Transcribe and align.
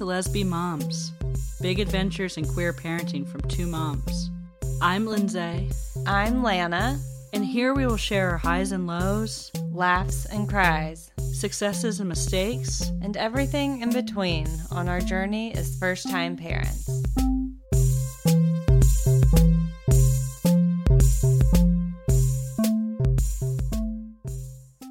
to 0.00 0.06
Lezbi 0.06 0.46
Moms 0.46 1.12
Big 1.60 1.78
Adventures 1.78 2.38
in 2.38 2.46
Queer 2.46 2.72
Parenting 2.72 3.28
from 3.28 3.42
Two 3.42 3.66
Moms. 3.66 4.30
I'm 4.80 5.04
Lindsay, 5.04 5.68
I'm 6.06 6.42
Lana. 6.42 6.98
and 7.34 7.44
here 7.44 7.74
we 7.74 7.84
will 7.84 7.98
share 7.98 8.30
our 8.30 8.38
highs 8.38 8.72
and 8.72 8.86
lows, 8.86 9.52
Laughs 9.70 10.24
and 10.24 10.48
cries, 10.48 11.10
successes 11.34 12.00
and 12.00 12.08
mistakes. 12.08 12.90
and 13.02 13.14
everything 13.18 13.82
in 13.82 13.92
between 13.92 14.48
on 14.70 14.88
our 14.88 15.00
journey 15.00 15.52
as 15.52 15.78
first 15.78 16.08
time 16.08 16.34
parents. 16.34 16.88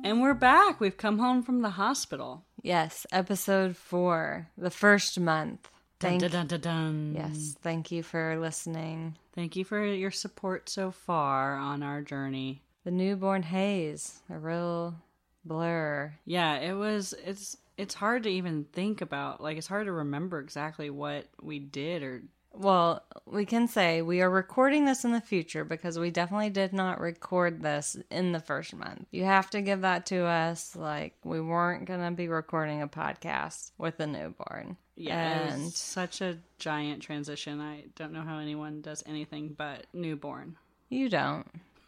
And 0.04 0.22
we're 0.22 0.36
back. 0.36 0.80
We've 0.80 0.98
come 0.98 1.18
home 1.18 1.42
from 1.42 1.64
the 1.64 1.72
hospital. 1.72 2.46
Yes, 2.62 3.06
episode 3.12 3.76
four, 3.78 4.50
the 4.58 4.70
first 4.70 5.20
month. 5.20 5.70
Dun, 6.00 6.20
Thank 6.20 6.22
dun, 6.22 6.32
dun, 6.32 6.48
dun, 6.48 6.62
dun. 6.62 7.14
Yes, 7.16 7.58
thank 7.62 7.92
you 7.92 8.04
for 8.04 8.38
listening. 8.40 9.18
Thank 9.34 9.56
you 9.56 9.66
for 9.66 9.86
your 9.86 10.12
support 10.12 10.70
so 10.70 10.92
far 10.92 11.56
on 11.56 11.84
our 11.84 12.02
journey. 12.02 12.62
The 12.86 12.92
newborn 12.92 13.44
haze, 13.44 14.22
a 14.30 14.38
real 14.38 14.96
blur. 15.44 16.14
Yeah, 16.26 16.56
it 16.56 16.74
was 16.74 17.14
it's 17.26 17.58
it's 17.78 17.94
hard 17.94 18.24
to 18.24 18.30
even 18.30 18.66
think 18.72 19.02
about. 19.02 19.42
Like 19.42 19.58
it's 19.58 19.68
hard 19.68 19.88
to 19.88 19.92
remember 19.92 20.40
exactly 20.40 20.90
what 20.90 21.28
we 21.42 21.60
did 21.60 22.04
or 22.04 22.24
Well, 22.60 23.02
we 23.26 23.46
can 23.46 23.70
say 23.70 24.02
we 24.02 24.20
are 24.22 24.30
recording 24.30 24.84
this 24.84 25.06
in 25.06 25.14
the 25.14 25.22
future 25.22 25.64
because 25.64 25.98
we 25.98 26.12
definitely 26.12 26.50
did 26.50 26.74
not 26.74 27.00
record 27.00 27.62
this 27.62 27.96
in 28.12 28.34
the 28.34 28.42
first 28.42 28.76
month. 28.76 29.06
You 29.12 29.24
have 29.24 29.50
to 29.52 29.62
give 29.62 29.80
that 29.82 30.06
to 30.08 30.26
us. 30.26 30.76
Like, 30.76 31.16
we 31.24 31.40
weren't 31.40 31.86
going 31.86 32.02
to 32.04 32.12
be 32.12 32.28
recording 32.28 32.82
a 32.82 32.88
podcast 32.90 33.72
with 33.78 33.98
a 34.02 34.08
newborn. 34.08 34.76
yeah, 34.98 35.54
And 35.54 35.72
such 35.72 36.20
a 36.20 36.38
giant 36.58 37.02
transition. 37.02 37.62
I 37.62 37.86
don't 37.96 38.12
know 38.12 38.24
how 38.24 38.40
anyone 38.40 38.82
does 38.82 39.06
anything 39.08 39.56
but 39.58 39.86
newborn. 39.94 40.58
you 40.90 41.08
don't. 41.08 41.48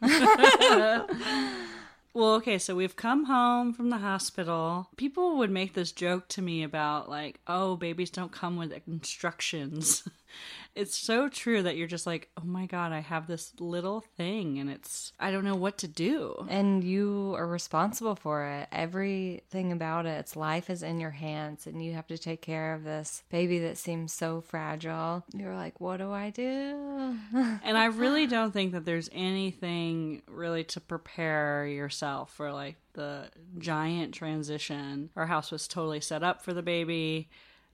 Well, 2.14 2.34
okay, 2.34 2.58
so 2.58 2.74
we've 2.74 2.94
come 2.94 3.24
home 3.24 3.72
from 3.72 3.88
the 3.88 3.96
hospital. 3.96 4.88
People 4.96 5.38
would 5.38 5.50
make 5.50 5.72
this 5.72 5.92
joke 5.92 6.28
to 6.28 6.42
me 6.42 6.62
about, 6.62 7.08
like, 7.08 7.40
oh, 7.46 7.74
babies 7.76 8.10
don't 8.10 8.30
come 8.30 8.58
with 8.58 8.78
instructions. 8.86 10.06
it's 10.74 10.98
so 10.98 11.28
true 11.28 11.62
that 11.62 11.76
you're 11.76 11.86
just 11.86 12.06
like, 12.06 12.30
oh 12.40 12.44
my 12.44 12.66
God, 12.66 12.92
I 12.92 13.00
have 13.00 13.26
this 13.26 13.52
little 13.58 14.00
thing 14.00 14.58
and 14.58 14.70
it's, 14.70 15.12
I 15.20 15.30
don't 15.30 15.44
know 15.44 15.54
what 15.56 15.78
to 15.78 15.88
do. 15.88 16.46
And 16.48 16.82
you 16.82 17.34
are 17.36 17.46
responsible 17.46 18.14
for 18.14 18.44
it. 18.46 18.68
Everything 18.72 19.72
about 19.72 20.06
it, 20.06 20.18
its 20.18 20.36
life 20.36 20.70
is 20.70 20.82
in 20.82 21.00
your 21.00 21.10
hands, 21.10 21.66
and 21.66 21.84
you 21.84 21.92
have 21.92 22.06
to 22.08 22.18
take 22.18 22.42
care 22.42 22.74
of 22.74 22.84
this 22.84 23.22
baby 23.30 23.58
that 23.60 23.76
seems 23.78 24.12
so 24.12 24.40
fragile. 24.40 25.24
You're 25.34 25.54
like, 25.54 25.80
what 25.80 25.98
do 25.98 26.12
I 26.12 26.30
do? 26.30 27.16
And 27.64 27.78
I 27.78 27.86
really 27.86 28.26
don't 28.26 28.52
think 28.52 28.72
that 28.72 28.84
there's 28.84 29.08
anything 29.12 30.22
really 30.26 30.64
to 30.64 30.80
prepare 30.80 31.66
yourself 31.66 32.32
for 32.32 32.52
like 32.52 32.76
the 32.94 33.28
giant 33.58 34.14
transition. 34.14 35.10
Our 35.16 35.26
house 35.26 35.50
was 35.50 35.68
totally 35.68 36.00
set 36.00 36.22
up 36.22 36.42
for 36.42 36.52
the 36.52 36.62
baby. 36.62 37.28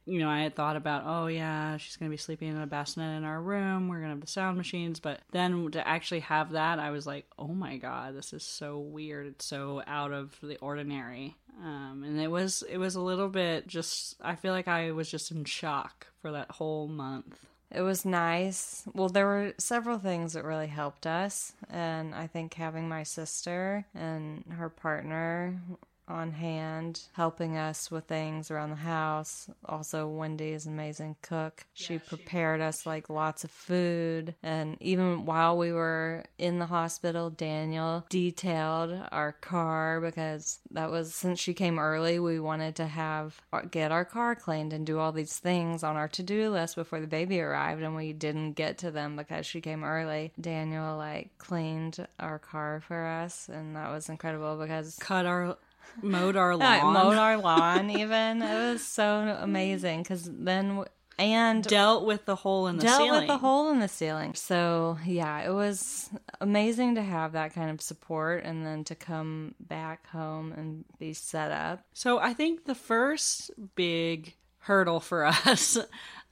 You 0.09 0.21
know, 0.21 0.29
I 0.29 0.41
had 0.41 0.55
thought 0.55 0.77
about, 0.77 1.03
oh 1.07 1.27
yeah, 1.27 1.77
she's 1.77 1.97
gonna 1.97 2.11
be 2.11 2.17
sleeping 2.17 2.49
in 2.49 2.61
a 2.61 2.67
bassinet 2.67 3.17
in 3.17 3.25
our 3.25 3.41
room. 3.41 3.89
We're 3.89 4.01
gonna 4.01 4.15
have 4.15 4.21
the 4.21 4.27
sound 4.27 4.57
machines, 4.57 5.01
but 5.01 5.21
then 5.33 5.71
to 5.73 5.87
actually 5.87 6.21
have 6.21 6.53
that, 6.53 6.79
I 6.79 6.91
was 6.91 7.07
like, 7.07 7.27
oh 7.39 7.49
my 7.49 7.77
god, 7.77 8.17
this 8.17 8.33
is 8.33 8.43
so 8.43 8.79
weird. 8.79 9.27
It's 9.27 9.45
so 9.45 9.83
out 9.87 10.13
of 10.13 10.37
the 10.43 10.57
ordinary. 10.59 11.37
Um, 11.63 12.05
and 12.07 12.21
it 12.21 12.31
was, 12.31 12.63
it 12.69 12.79
was 12.79 12.95
a 12.95 13.01
little 13.01 13.29
bit 13.29 13.67
just. 13.67 14.17
I 14.21 14.37
feel 14.37 14.53
like 14.53 14.69
I 14.69 14.93
was 14.93 15.11
just 15.11 15.31
in 15.31 15.45
shock 15.45 16.07
for 16.23 16.33
that 16.33 16.53
whole 16.53 16.89
month. 16.89 17.47
It 17.71 17.83
was 17.83 18.05
nice. 18.05 18.85
Well, 18.95 19.09
there 19.09 19.27
were 19.27 19.53
several 19.59 19.99
things 19.99 20.33
that 20.33 20.45
really 20.45 20.69
helped 20.69 21.07
us. 21.07 21.53
And 21.69 22.15
I 22.15 22.27
think 22.27 22.55
having 22.55 22.89
my 22.89 23.03
sister 23.03 23.85
and 23.95 24.45
her 24.57 24.71
partner 24.71 25.61
on 26.09 26.33
hand 26.33 27.03
helping 27.13 27.57
us 27.57 27.91
with 27.91 28.05
things 28.05 28.51
around 28.51 28.71
the 28.71 28.77
house. 28.77 29.49
Also, 29.65 30.07
Wendy 30.07 30.51
is 30.51 30.67
an 30.67 30.73
amazing 30.75 31.17
cook. 31.23 31.67
She 31.75 31.99
prepared 31.99 32.61
us 32.61 32.87
like 32.87 33.11
lots 33.11 33.45
of 33.45 33.51
food. 33.51 34.35
And 34.43 34.77
even 34.81 35.25
while 35.25 35.57
we 35.57 35.73
were 35.73 36.25
in 36.39 36.59
the 36.59 36.67
hospital, 36.67 37.31
Daniel 37.31 38.05
detailed 38.09 38.99
our 39.13 39.33
car 39.33 40.01
because 40.01 40.59
that 40.71 40.91
was 40.91 41.15
since 41.15 41.39
she 41.41 41.55
came 41.55 41.79
early, 41.79 42.19
we 42.19 42.41
wanted 42.41 42.77
to 42.77 42.87
have 42.87 43.41
uh, 43.53 43.63
get 43.71 43.93
our 43.93 44.05
car 44.05 44.35
cleaned 44.35 44.73
and 44.73 44.87
do 44.87 44.99
all 44.99 45.13
these 45.13 45.39
things 45.39 45.83
on 45.83 45.97
our 45.97 46.09
to-do 46.09 46.51
list 46.51 46.77
before 46.77 47.01
the 47.01 47.07
baby 47.07 47.41
arrived 47.41 47.83
and 47.83 47.95
we 47.95 48.13
didn't 48.13 48.53
get 48.53 48.79
to 48.79 48.91
them 48.91 49.17
because 49.17 49.47
she 49.47 49.61
came 49.61 49.85
early. 49.85 50.33
Daniel 50.41 50.97
like 50.97 51.31
cleaned 51.39 52.07
our 52.19 52.39
car 52.39 52.83
for 52.87 53.05
us 53.05 53.49
and 53.49 53.77
that 53.77 53.91
was 53.91 54.09
incredible 54.09 54.57
because 54.57 54.97
Cut 55.01 55.27
our, 55.27 55.57
mowed 56.03 56.37
our 56.37 56.57
lawn. 56.57 56.93
mowed 56.95 57.17
our 57.17 57.37
lawn 57.49 57.91
even. 57.91 58.43
It 58.43 58.73
was 58.73 58.85
so 58.85 59.37
amazing 59.41 60.03
because 60.03 60.25
then 60.33 60.69
w- 60.69 60.89
and 61.21 61.65
dealt 61.65 62.05
with 62.07 62.27
the 62.27 62.37
hole 62.37 62.69
in 62.69 62.77
the 62.77 62.83
ceiling. 62.83 62.97
dealt 62.97 63.03
ceiling. 63.09 63.21
with 63.23 63.29
the 63.29 63.39
hole 63.39 63.71
in 63.71 63.81
the 63.81 63.89
ceiling. 63.89 64.35
So 64.35 64.99
yeah, 65.05 65.41
it 65.41 65.53
was 65.53 66.11
amazing 66.41 66.95
to 66.95 67.03
have 67.03 67.33
that 67.33 67.55
kind 67.55 67.71
of 67.71 67.81
support 67.81 68.45
and 68.45 68.65
then 68.65 68.85
to 68.85 68.95
come 68.95 69.55
back 69.59 70.07
home 70.09 70.53
and 70.53 70.85
be 71.01 71.13
set 71.15 71.51
up. 71.51 71.85
So 71.93 72.19
I 72.21 72.35
think 72.35 72.67
the 72.67 72.75
first 72.77 73.51
big 73.75 74.37
hurdle 74.61 75.01
for 75.01 75.25
us, 75.47 75.77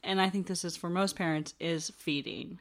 and 0.05 0.21
I 0.21 0.31
think 0.31 0.47
this 0.47 0.65
is 0.65 0.77
for 0.77 0.88
most 0.88 1.17
parents, 1.17 1.55
is 1.59 1.91
feeding. 1.97 2.61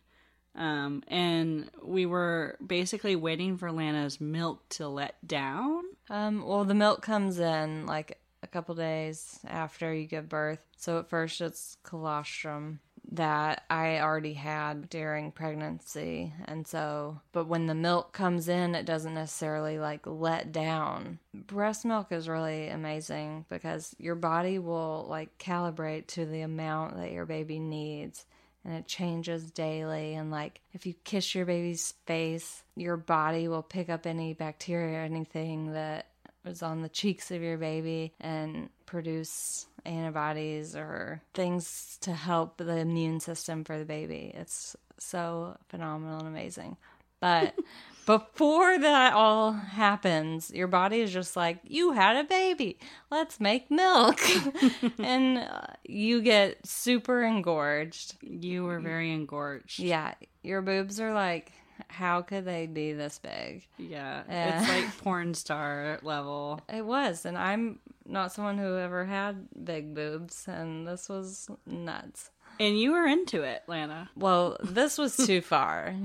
Um, 0.56 1.04
and 1.10 1.70
we 1.84 2.06
were 2.06 2.58
basically 2.66 3.16
waiting 3.16 3.58
for 3.58 3.72
Lana's 3.72 4.20
milk 4.22 4.68
to 4.70 4.88
let 4.88 5.16
down. 5.28 5.84
Um, 6.10 6.46
well, 6.46 6.66
the 6.66 6.74
milk 6.74 7.02
comes 7.02 7.40
in 7.40 7.86
like 7.86 8.20
a 8.44 8.48
couple 8.48 8.76
days 8.76 9.40
after 9.48 9.94
you 9.94 10.06
give 10.06 10.30
birth. 10.30 10.64
So 10.78 11.00
at 11.00 11.10
first 11.10 11.42
it's 11.42 11.78
colostrum 11.84 12.80
that 13.12 13.64
I 13.70 14.00
already 14.00 14.34
had 14.34 14.90
during 14.90 15.32
pregnancy. 15.32 16.34
And 16.46 16.68
so, 16.68 17.22
but 17.32 17.48
when 17.48 17.68
the 17.68 17.76
milk 17.76 18.14
comes 18.14 18.48
in, 18.48 18.76
it 18.76 18.86
doesn't 18.86 19.14
necessarily 19.14 19.80
like 19.80 20.06
let 20.06 20.52
down. 20.52 21.20
Breast 21.34 21.86
milk 21.86 22.12
is 22.12 22.28
really 22.28 22.70
amazing 22.70 23.46
because 23.50 23.96
your 24.00 24.16
body 24.16 24.60
will 24.60 25.06
like 25.10 25.38
calibrate 25.38 26.08
to 26.08 26.26
the 26.26 26.42
amount 26.42 26.98
that 26.98 27.12
your 27.12 27.26
baby 27.26 27.60
needs 27.60 28.26
and 28.66 28.74
it 28.74 28.88
changes 28.88 29.52
daily. 29.52 30.16
And 30.16 30.32
like 30.32 30.60
if 30.74 30.86
you 30.86 30.94
kiss 31.04 31.34
your 31.34 31.46
baby's 31.46 31.94
face 32.06 32.64
your 32.76 32.98
body 32.98 33.48
will 33.48 33.64
pick 33.64 33.90
up 33.90 34.06
any 34.06 34.34
bacteria 34.34 35.00
or 35.00 35.04
anything 35.04 35.74
that 35.74 36.08
is 36.46 36.62
on 36.62 36.82
the 36.82 36.90
cheeks 36.90 37.32
of 37.32 37.42
your 37.42 37.58
baby 37.58 38.14
and 38.20 38.70
produce 38.86 39.66
antibodies 39.86 40.76
or 40.76 41.22
things 41.34 41.98
to 42.02 42.14
help 42.14 42.58
the 42.58 42.78
immune 42.78 43.20
system 43.20 43.64
for 43.64 43.80
the 43.80 43.86
baby. 43.86 44.32
It's 44.36 44.76
so 44.98 45.58
phenomenal 45.70 46.20
and 46.20 46.28
amazing. 46.28 46.78
But 47.20 47.56
before 48.06 48.78
that 48.80 49.14
all 49.14 49.54
happens, 49.54 50.52
your 50.52 50.68
body 50.68 51.02
is 51.02 51.12
just 51.12 51.36
like, 51.36 51.60
you 51.64 51.94
had 51.94 52.18
a 52.18 52.24
baby. 52.24 52.80
Let's 53.10 53.40
make 53.40 53.72
milk. 53.72 54.20
and 55.00 55.40
uh, 55.40 55.68
you 55.84 56.22
get 56.22 56.66
super 56.66 57.24
engorged. 57.24 58.16
You 58.22 58.64
were 58.66 58.80
very 58.80 59.12
engorged. 59.12 59.80
Yeah, 59.80 60.14
your 60.44 60.62
boobs 60.62 61.00
are 61.00 61.14
like, 61.14 61.52
how 61.88 62.22
could 62.22 62.46
they 62.46 62.68
be 62.68 62.94
this 62.94 63.20
big? 63.20 63.68
Yeah. 63.78 64.24
Yeah. 64.30 64.60
It's 64.60 64.70
like 64.70 64.98
porn 65.04 65.34
star 65.34 66.00
level. 66.04 66.62
It 66.72 66.86
was. 66.86 67.26
And 67.26 67.38
I'm 67.38 67.80
not 68.06 68.32
someone 68.32 68.58
who 68.58 68.78
ever 68.78 69.06
had 69.06 69.48
big 69.64 69.94
boobs. 69.94 70.48
And 70.48 70.88
this 70.88 71.10
was 71.10 71.50
nuts. 71.66 72.30
And 72.60 72.80
you 72.80 72.92
were 72.94 73.06
into 73.06 73.44
it, 73.44 73.64
Lana. 73.68 74.10
Well, 74.16 74.58
this 74.64 74.98
was 74.98 75.16
too 75.18 75.42
far. 75.42 75.88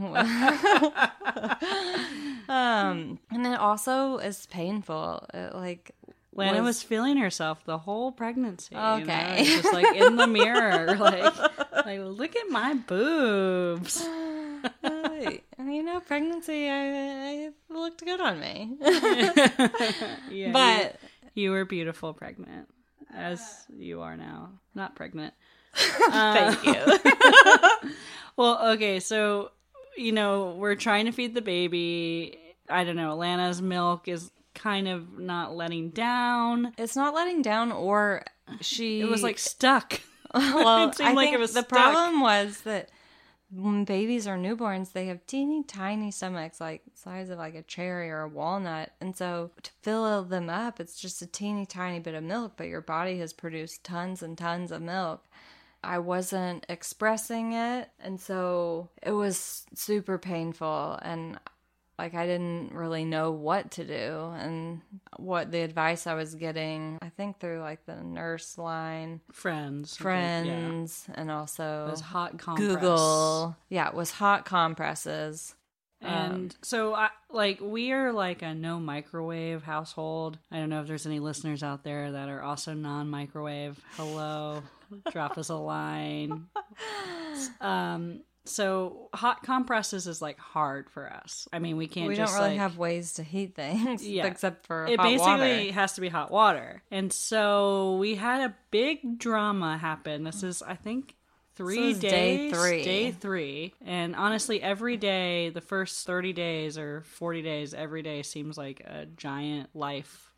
um, 2.48 3.18
and 3.30 3.46
it 3.46 3.58
also 3.58 4.18
is 4.18 4.46
painful. 4.46 5.26
It, 5.32 5.54
like 5.54 5.92
Lana 6.34 6.58
was, 6.58 6.76
Was- 6.76 6.82
feeling 6.82 7.16
herself 7.16 7.64
the 7.64 7.78
whole 7.78 8.12
pregnancy. 8.12 8.74
you 8.74 8.80
know? 8.80 8.94
Okay. 9.02 9.44
Just 9.44 9.72
like 9.72 9.94
in 9.96 10.16
the 10.16 10.26
mirror, 10.26 10.96
like, 11.00 11.36
like 11.86 12.00
look 12.00 12.36
at 12.36 12.48
my 12.50 12.74
boobs. 12.74 14.02
uh, 14.84 15.30
you 15.58 15.82
know, 15.82 16.00
pregnancy, 16.00 16.68
I, 16.68 17.48
I 17.48 17.50
looked 17.68 18.04
good 18.04 18.20
on 18.20 18.40
me. 18.40 18.76
Yeah, 20.30 20.52
but 20.52 20.96
you, 21.34 21.44
you 21.44 21.50
were 21.50 21.64
beautiful 21.64 22.12
pregnant, 22.14 22.68
as 23.14 23.64
you 23.76 24.00
are 24.02 24.16
now. 24.16 24.50
Not 24.74 24.94
pregnant. 24.94 25.34
Thank 25.74 26.64
you. 26.64 26.74
Uh, 26.74 27.68
well, 28.36 28.72
okay, 28.72 29.00
so 29.00 29.50
you 29.96 30.12
know 30.12 30.56
we're 30.58 30.74
trying 30.76 31.06
to 31.06 31.12
feed 31.12 31.34
the 31.34 31.42
baby. 31.42 32.38
I 32.68 32.84
don't 32.84 32.96
know. 32.96 33.16
Lana's 33.16 33.60
milk 33.60 34.08
is 34.08 34.30
kind 34.54 34.88
of 34.88 35.18
not 35.18 35.54
letting 35.56 35.90
down. 35.90 36.72
It's 36.78 36.96
not 36.96 37.14
letting 37.14 37.42
down, 37.42 37.72
or 37.72 38.24
she. 38.60 39.00
It 39.00 39.08
was 39.08 39.22
like 39.22 39.38
stuck. 39.38 40.00
well, 40.34 40.88
It 40.88 40.94
seemed 40.94 41.08
I 41.10 41.12
like 41.14 41.26
think 41.26 41.34
it 41.34 41.40
was 41.40 41.54
the 41.54 41.62
stuck. 41.62 41.68
problem 41.70 42.20
was 42.20 42.60
that 42.60 42.90
when 43.52 43.84
babies 43.84 44.28
are 44.28 44.38
newborns, 44.38 44.92
they 44.92 45.06
have 45.06 45.26
teeny 45.26 45.64
tiny 45.64 46.12
stomachs, 46.12 46.60
like 46.60 46.82
size 46.94 47.30
of 47.30 47.38
like 47.38 47.56
a 47.56 47.62
cherry 47.62 48.10
or 48.10 48.20
a 48.20 48.28
walnut, 48.28 48.92
and 49.00 49.16
so 49.16 49.50
to 49.64 49.70
fill 49.82 50.22
them 50.22 50.48
up, 50.48 50.78
it's 50.78 51.00
just 51.00 51.20
a 51.20 51.26
teeny 51.26 51.66
tiny 51.66 51.98
bit 51.98 52.14
of 52.14 52.22
milk, 52.22 52.52
but 52.56 52.68
your 52.68 52.80
body 52.80 53.18
has 53.18 53.32
produced 53.32 53.82
tons 53.82 54.22
and 54.22 54.38
tons 54.38 54.70
of 54.70 54.80
milk. 54.82 55.24
I 55.82 55.98
wasn't 55.98 56.66
expressing 56.68 57.52
it, 57.54 57.88
and 58.00 58.20
so 58.20 58.90
it 59.02 59.12
was 59.12 59.64
super 59.74 60.18
painful, 60.18 60.98
and 61.02 61.38
like 61.98 62.14
I 62.14 62.26
didn't 62.26 62.72
really 62.72 63.04
know 63.04 63.30
what 63.30 63.72
to 63.72 63.84
do 63.84 64.32
and 64.38 64.80
what 65.18 65.50
the 65.52 65.60
advice 65.60 66.06
I 66.06 66.14
was 66.14 66.34
getting, 66.34 66.98
I 67.02 67.10
think 67.10 67.40
through 67.40 67.60
like 67.60 67.84
the 67.84 68.02
nurse 68.02 68.56
line, 68.56 69.20
Friends. 69.32 69.96
Yeah. 69.98 70.02
friends, 70.02 71.06
and 71.14 71.30
also 71.30 71.86
Those 71.88 72.00
hot 72.00 72.38
compress. 72.38 72.74
Google. 72.74 73.56
Yeah, 73.68 73.88
it 73.88 73.94
was 73.94 74.12
hot 74.12 74.46
compresses. 74.46 75.54
And 76.02 76.54
so, 76.62 76.94
I, 76.94 77.10
like, 77.30 77.60
we 77.60 77.92
are 77.92 78.12
like 78.12 78.42
a 78.42 78.54
no 78.54 78.80
microwave 78.80 79.62
household. 79.62 80.38
I 80.50 80.56
don't 80.58 80.70
know 80.70 80.80
if 80.80 80.88
there's 80.88 81.06
any 81.06 81.20
listeners 81.20 81.62
out 81.62 81.84
there 81.84 82.12
that 82.12 82.28
are 82.28 82.42
also 82.42 82.72
non 82.72 83.08
microwave. 83.10 83.78
Hello, 83.96 84.62
drop 85.12 85.36
us 85.36 85.50
a 85.50 85.56
line. 85.56 86.46
Um, 87.60 88.22
so 88.46 89.10
hot 89.14 89.42
compresses 89.42 90.06
is 90.06 90.22
like 90.22 90.38
hard 90.38 90.90
for 90.90 91.12
us. 91.12 91.46
I 91.52 91.58
mean, 91.58 91.76
we 91.76 91.86
can't. 91.86 92.08
we 92.08 92.16
just, 92.16 92.32
don't 92.32 92.40
really 92.42 92.54
like, 92.54 92.60
have 92.60 92.78
ways 92.78 93.14
to 93.14 93.22
heat 93.22 93.54
things 93.54 94.06
Yeah. 94.06 94.26
except 94.28 94.66
for 94.66 94.86
It 94.86 94.98
basically 94.98 95.66
water. 95.66 95.72
has 95.72 95.92
to 95.94 96.00
be 96.00 96.08
hot 96.08 96.30
water, 96.30 96.82
and 96.90 97.12
so 97.12 97.96
we 97.96 98.14
had 98.14 98.50
a 98.50 98.54
big 98.70 99.18
drama 99.18 99.76
happen. 99.76 100.24
This 100.24 100.42
is, 100.42 100.62
I 100.62 100.74
think. 100.74 101.14
Three 101.54 101.90
is 101.90 101.98
day 101.98 102.50
three. 102.50 102.82
day 102.82 103.10
three, 103.10 103.74
and 103.84 104.16
honestly, 104.16 104.62
every 104.62 104.96
day, 104.96 105.50
the 105.50 105.60
first 105.60 106.06
thirty 106.06 106.32
days 106.32 106.78
or 106.78 107.02
forty 107.02 107.42
days, 107.42 107.74
every 107.74 108.02
day 108.02 108.22
seems 108.22 108.56
like 108.56 108.80
a 108.80 109.06
giant 109.16 109.68
life. 109.74 110.32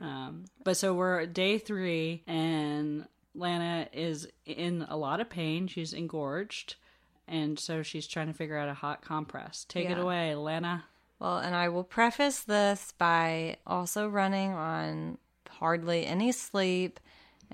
Um, 0.00 0.44
but 0.62 0.76
so 0.76 0.94
we're 0.94 1.20
at 1.20 1.34
day 1.34 1.58
three, 1.58 2.22
and 2.26 3.06
Lana 3.34 3.88
is 3.92 4.28
in 4.46 4.86
a 4.88 4.96
lot 4.96 5.20
of 5.20 5.28
pain. 5.28 5.66
She's 5.66 5.92
engorged, 5.92 6.76
and 7.26 7.58
so 7.58 7.82
she's 7.82 8.06
trying 8.06 8.28
to 8.28 8.34
figure 8.34 8.56
out 8.56 8.68
a 8.68 8.74
hot 8.74 9.02
compress. 9.02 9.64
Take 9.68 9.90
it 9.90 9.98
away, 9.98 10.34
Lana. 10.34 10.84
Well, 11.18 11.38
and 11.38 11.54
I 11.54 11.68
will 11.68 11.84
preface 11.84 12.40
this 12.40 12.92
by 12.98 13.56
also 13.66 14.08
running 14.08 14.52
on 14.52 15.18
hardly 15.48 16.06
any 16.06 16.32
sleep 16.32 17.00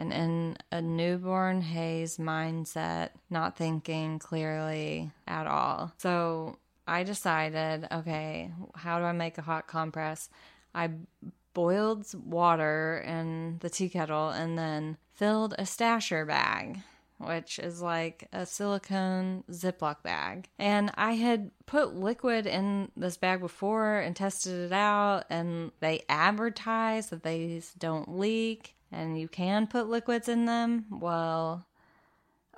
and 0.00 0.12
in 0.12 0.56
a 0.72 0.80
newborn 0.80 1.60
haze 1.60 2.16
mindset, 2.16 3.10
not 3.28 3.56
thinking 3.56 4.18
clearly 4.18 5.10
at 5.28 5.46
all. 5.46 5.92
So 5.98 6.58
I 6.88 7.02
decided, 7.02 7.86
okay, 7.92 8.50
how 8.74 8.98
do 8.98 9.04
I 9.04 9.12
make 9.12 9.36
a 9.36 9.42
hot 9.42 9.68
compress? 9.68 10.30
I 10.74 10.90
boiled 11.52 12.06
water 12.24 13.04
in 13.06 13.58
the 13.60 13.68
tea 13.68 13.90
kettle 13.90 14.30
and 14.30 14.58
then 14.58 14.96
filled 15.12 15.54
a 15.58 15.64
stasher 15.64 16.26
bag 16.26 16.78
which 17.18 17.58
is 17.58 17.82
like 17.82 18.28
a 18.32 18.46
silicone 18.46 19.44
Ziploc 19.50 20.02
bag. 20.02 20.48
And 20.58 20.90
I 20.94 21.12
had 21.12 21.50
put 21.66 21.94
liquid 21.94 22.46
in 22.46 22.90
this 22.96 23.18
bag 23.18 23.40
before 23.40 23.98
and 23.98 24.16
tested 24.16 24.54
it 24.54 24.72
out, 24.72 25.24
and 25.28 25.70
they 25.80 26.02
advertise 26.08 27.10
that 27.10 27.22
these 27.22 27.74
don't 27.78 28.18
leak 28.18 28.74
and 28.92 29.18
you 29.18 29.28
can 29.28 29.66
put 29.66 29.88
liquids 29.88 30.28
in 30.28 30.46
them. 30.46 30.86
Well, 30.90 31.66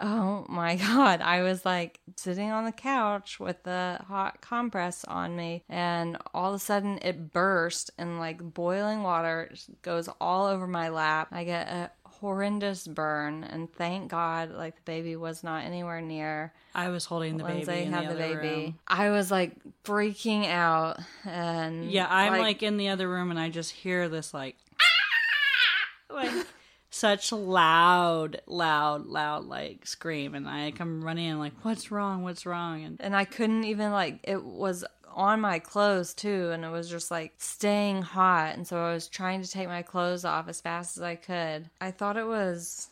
oh 0.01 0.47
my 0.49 0.77
god, 0.95 1.21
I 1.21 1.43
was 1.43 1.65
like 1.65 2.01
sitting 2.17 2.51
on 2.51 2.65
the 2.65 2.73
couch 2.73 3.39
with 3.41 3.63
the 3.63 3.99
hot 4.07 4.41
compress 4.41 5.05
on 5.05 5.37
me, 5.37 5.65
and 5.69 6.17
all 6.35 6.51
of 6.51 6.57
a 6.57 6.59
sudden 6.59 6.99
it 7.03 7.33
burst, 7.33 7.91
and 7.99 8.19
like 8.19 8.39
boiling 8.55 9.03
water 9.03 9.53
goes 9.83 10.09
all 10.21 10.47
over 10.47 10.67
my 10.67 10.89
lap. 10.89 11.29
I 11.31 11.45
get 11.45 11.69
a 11.69 11.91
horrendous 12.05 12.87
burn, 12.87 13.43
and 13.45 13.73
thank 13.73 14.11
God, 14.11 14.51
like 14.53 14.77
the 14.77 14.83
baby 14.85 15.17
was 15.17 15.43
not 15.43 15.65
anywhere 15.65 16.01
near. 16.01 16.53
I 16.75 16.89
was 16.89 17.05
holding 17.05 17.37
the 17.37 17.45
baby. 17.45 17.65
Lindsay 17.65 17.83
in 17.83 17.93
had 17.93 18.09
the, 18.09 18.15
the, 18.15 18.19
baby. 18.19 18.49
room. 18.49 18.79
I 18.87 19.11
was 19.11 19.31
like 19.31 19.57
freaking 19.85 20.47
out, 20.49 20.99
and 21.25 21.91
Yeah, 21.91 22.07
I'm 22.09 22.39
like, 22.41 22.63
in 22.63 22.77
the 22.77 22.89
other 22.91 23.09
room 23.09 23.31
and 23.31 23.41
I 23.41 23.51
just 23.51 23.73
hear 23.73 24.09
this 24.09 24.33
like, 24.33 24.57
like 26.13 26.31
such 26.91 27.33
loud, 27.33 28.41
loud, 28.47 29.07
loud 29.07 29.45
like 29.47 29.87
scream, 29.87 30.35
and 30.35 30.49
I 30.49 30.71
come 30.73 31.05
running 31.05 31.27
in 31.27 31.39
like, 31.39 31.55
what's 31.63 31.91
wrong? 31.91 32.23
What's 32.23 32.47
wrong? 32.47 32.85
And 32.85 33.01
and 33.01 33.17
I 33.17 33.25
couldn't 33.25 33.65
even 33.65 33.93
like 33.93 34.21
it 34.25 34.45
was 34.45 34.85
on 35.15 35.41
my 35.41 35.59
clothes 35.59 36.15
too 36.15 36.51
and 36.53 36.65
it 36.65 36.71
was 36.71 36.89
just 36.89 37.11
like 37.11 37.35
staying 37.37 38.01
hot 38.01 38.55
and 38.55 38.67
so 38.67 38.79
I 38.79 38.95
was 38.95 39.09
trying 39.09 39.43
to 39.43 39.51
take 39.51 39.69
my 39.69 39.83
clothes 39.83 40.25
off 40.25 40.49
as 40.49 40.61
fast 40.61 40.97
as 40.97 41.03
I 41.03 41.17
could. 41.17 41.69
I 41.81 41.91
thought 41.91 42.17
it 42.17 42.27
was 42.27 42.89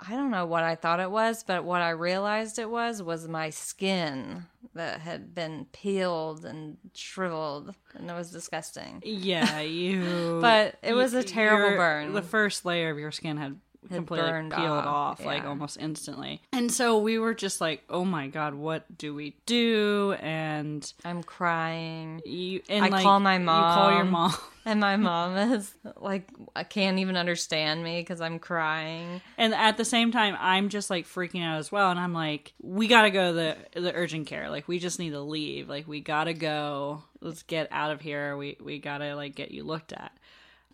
I 0.00 0.12
don't 0.14 0.30
know 0.30 0.46
what 0.46 0.62
I 0.62 0.74
thought 0.76 1.00
it 1.00 1.10
was, 1.10 1.42
but 1.42 1.64
what 1.64 1.82
I 1.82 1.90
realized 1.90 2.58
it 2.58 2.70
was 2.70 3.02
was 3.02 3.26
my 3.26 3.50
skin 3.50 4.44
that 4.74 5.00
had 5.00 5.34
been 5.34 5.66
peeled 5.72 6.44
and 6.44 6.76
shriveled 6.94 7.74
and 7.94 8.08
it 8.08 8.14
was 8.14 8.30
disgusting. 8.30 9.02
yeah, 9.04 9.60
you. 9.60 10.38
But 10.42 10.76
it 10.82 10.94
was 10.94 11.14
a 11.14 11.22
terrible 11.24 11.70
your- 11.70 11.76
burn. 11.78 12.12
The 12.12 12.22
first 12.22 12.64
layer 12.64 12.90
of 12.90 12.98
your 12.98 13.10
skin 13.10 13.36
had. 13.38 13.58
Completely 13.88 14.28
burned 14.28 14.52
peeled 14.52 14.68
off, 14.68 15.20
off, 15.20 15.24
like 15.24 15.44
almost 15.44 15.78
instantly. 15.80 16.42
And 16.52 16.70
so 16.70 16.98
we 16.98 17.18
were 17.18 17.34
just 17.34 17.60
like, 17.60 17.84
oh 17.88 18.04
my 18.04 18.26
God, 18.26 18.54
what 18.54 18.98
do 18.98 19.14
we 19.14 19.36
do? 19.46 20.14
And 20.20 20.90
I'm 21.04 21.22
crying. 21.22 22.20
you, 22.26 22.60
and 22.68 22.84
I 22.84 22.88
like, 22.88 23.02
call 23.02 23.20
my 23.20 23.38
mom. 23.38 23.70
You 23.70 23.74
call 23.74 23.90
your 23.92 24.04
mom. 24.04 24.30
mom. 24.30 24.34
And 24.68 24.80
my 24.80 24.96
mom 24.96 25.34
is 25.54 25.72
like, 25.96 26.28
I 26.54 26.62
can't 26.62 26.98
even 26.98 27.16
understand 27.16 27.82
me 27.82 28.00
because 28.00 28.20
I'm 28.20 28.38
crying. 28.38 29.22
And 29.38 29.54
at 29.54 29.78
the 29.78 29.84
same 29.86 30.12
time, 30.12 30.36
I'm 30.38 30.68
just 30.68 30.90
like 30.90 31.06
freaking 31.06 31.42
out 31.42 31.56
as 31.56 31.72
well. 31.72 31.90
And 31.90 31.98
I'm 31.98 32.12
like, 32.12 32.52
we 32.60 32.86
gotta 32.86 33.10
go 33.10 33.28
to 33.28 33.32
the 33.32 33.80
the 33.80 33.94
urgent 33.94 34.26
care. 34.26 34.50
Like, 34.50 34.68
we 34.68 34.78
just 34.78 34.98
need 34.98 35.10
to 35.10 35.22
leave. 35.22 35.70
Like, 35.70 35.88
we 35.88 36.00
gotta 36.00 36.34
go. 36.34 37.02
Let's 37.22 37.44
get 37.44 37.68
out 37.70 37.92
of 37.92 38.02
here. 38.02 38.36
We 38.36 38.58
we 38.62 38.78
gotta 38.78 39.14
like 39.14 39.34
get 39.34 39.52
you 39.52 39.64
looked 39.64 39.94
at. 39.94 40.12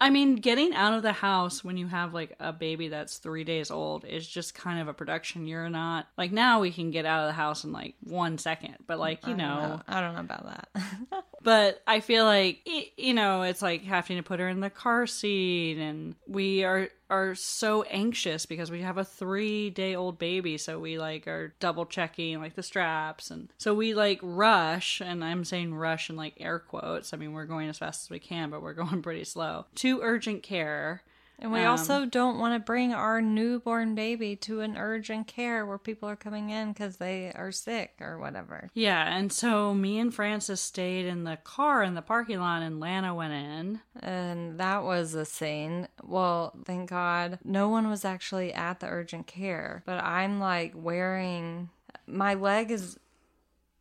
I 0.00 0.10
mean, 0.10 0.36
getting 0.36 0.74
out 0.74 0.94
of 0.94 1.02
the 1.02 1.12
house 1.12 1.62
when 1.62 1.76
you 1.76 1.86
have 1.86 2.12
like 2.12 2.34
a 2.40 2.52
baby 2.52 2.88
that's 2.88 3.18
three 3.18 3.44
days 3.44 3.70
old 3.70 4.04
is 4.04 4.26
just 4.26 4.54
kind 4.54 4.80
of 4.80 4.88
a 4.88 4.94
production. 4.94 5.46
You're 5.46 5.70
not 5.70 6.08
like 6.18 6.32
now 6.32 6.60
we 6.60 6.72
can 6.72 6.90
get 6.90 7.06
out 7.06 7.22
of 7.22 7.28
the 7.28 7.34
house 7.34 7.64
in 7.64 7.72
like 7.72 7.94
one 8.02 8.38
second, 8.38 8.76
but 8.86 8.98
like 8.98 9.26
you 9.26 9.34
know, 9.34 9.80
I 9.86 10.00
don't 10.00 10.14
know 10.14 10.20
about 10.20 10.46
that. 10.46 11.24
but 11.42 11.82
I 11.86 12.00
feel 12.00 12.24
like 12.24 12.68
you 12.96 13.14
know 13.14 13.42
it's 13.42 13.62
like 13.62 13.82
having 13.84 14.16
to 14.16 14.22
put 14.22 14.40
her 14.40 14.48
in 14.48 14.60
the 14.60 14.70
car 14.70 15.06
seat, 15.06 15.78
and 15.78 16.16
we 16.26 16.64
are 16.64 16.88
are 17.10 17.34
so 17.34 17.82
anxious 17.84 18.46
because 18.46 18.70
we 18.70 18.82
have 18.82 18.98
a 18.98 19.04
three 19.04 19.70
day 19.70 19.94
old 19.94 20.18
baby, 20.18 20.58
so 20.58 20.78
we 20.78 20.98
like 20.98 21.26
are 21.26 21.54
double 21.60 21.86
checking 21.86 22.40
like 22.40 22.54
the 22.54 22.62
straps, 22.62 23.30
and 23.30 23.50
so 23.58 23.74
we 23.74 23.94
like 23.94 24.20
rush, 24.22 25.00
and 25.00 25.24
I'm 25.24 25.44
saying 25.44 25.74
rush 25.74 26.10
in 26.10 26.16
like 26.16 26.34
air 26.38 26.58
quotes. 26.58 27.12
I 27.12 27.16
mean 27.16 27.32
we're 27.32 27.46
going 27.46 27.68
as 27.68 27.78
fast 27.78 28.04
as 28.04 28.10
we 28.10 28.18
can, 28.18 28.50
but 28.50 28.62
we're 28.62 28.74
going 28.84 29.02
pretty 29.02 29.24
slow 29.24 29.66
to 29.76 30.00
urgent 30.02 30.42
care. 30.42 31.02
And 31.38 31.52
we 31.52 31.60
Um, 31.60 31.72
also 31.72 32.06
don't 32.06 32.38
want 32.38 32.54
to 32.54 32.64
bring 32.64 32.94
our 32.94 33.20
newborn 33.20 33.94
baby 33.94 34.36
to 34.36 34.60
an 34.60 34.76
urgent 34.76 35.26
care 35.26 35.66
where 35.66 35.78
people 35.78 36.08
are 36.08 36.16
coming 36.16 36.50
in 36.50 36.72
because 36.72 36.96
they 36.96 37.32
are 37.32 37.50
sick 37.52 37.96
or 38.00 38.18
whatever. 38.18 38.70
Yeah, 38.72 39.16
and 39.16 39.32
so 39.32 39.74
me 39.74 39.98
and 39.98 40.14
Frances 40.14 40.60
stayed 40.60 41.06
in 41.06 41.24
the 41.24 41.36
car 41.36 41.82
in 41.82 41.94
the 41.94 42.02
parking 42.02 42.38
lot, 42.38 42.62
and 42.62 42.80
Lana 42.80 43.14
went 43.14 43.32
in. 43.32 43.80
And 44.00 44.58
that 44.58 44.84
was 44.84 45.14
a 45.14 45.24
scene. 45.24 45.88
Well, 46.02 46.54
thank 46.64 46.88
God 46.90 47.38
no 47.44 47.68
one 47.68 47.90
was 47.90 48.04
actually 48.04 48.52
at 48.52 48.80
the 48.80 48.86
urgent 48.86 49.26
care, 49.26 49.82
but 49.86 50.02
I'm 50.02 50.38
like 50.40 50.72
wearing 50.74 51.70
my 52.06 52.34
leg 52.34 52.70
is 52.70 52.98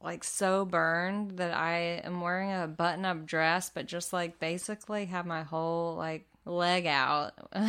like 0.01 0.23
so 0.23 0.65
burned 0.65 1.37
that 1.37 1.53
I 1.53 2.01
am 2.03 2.19
wearing 2.19 2.51
a 2.51 2.67
button 2.67 3.05
up 3.05 3.25
dress, 3.25 3.69
but 3.69 3.85
just 3.85 4.11
like 4.11 4.39
basically 4.39 5.05
have 5.05 5.25
my 5.25 5.43
whole 5.43 5.95
like 5.95 6.27
leg 6.45 6.85
out. 6.85 7.31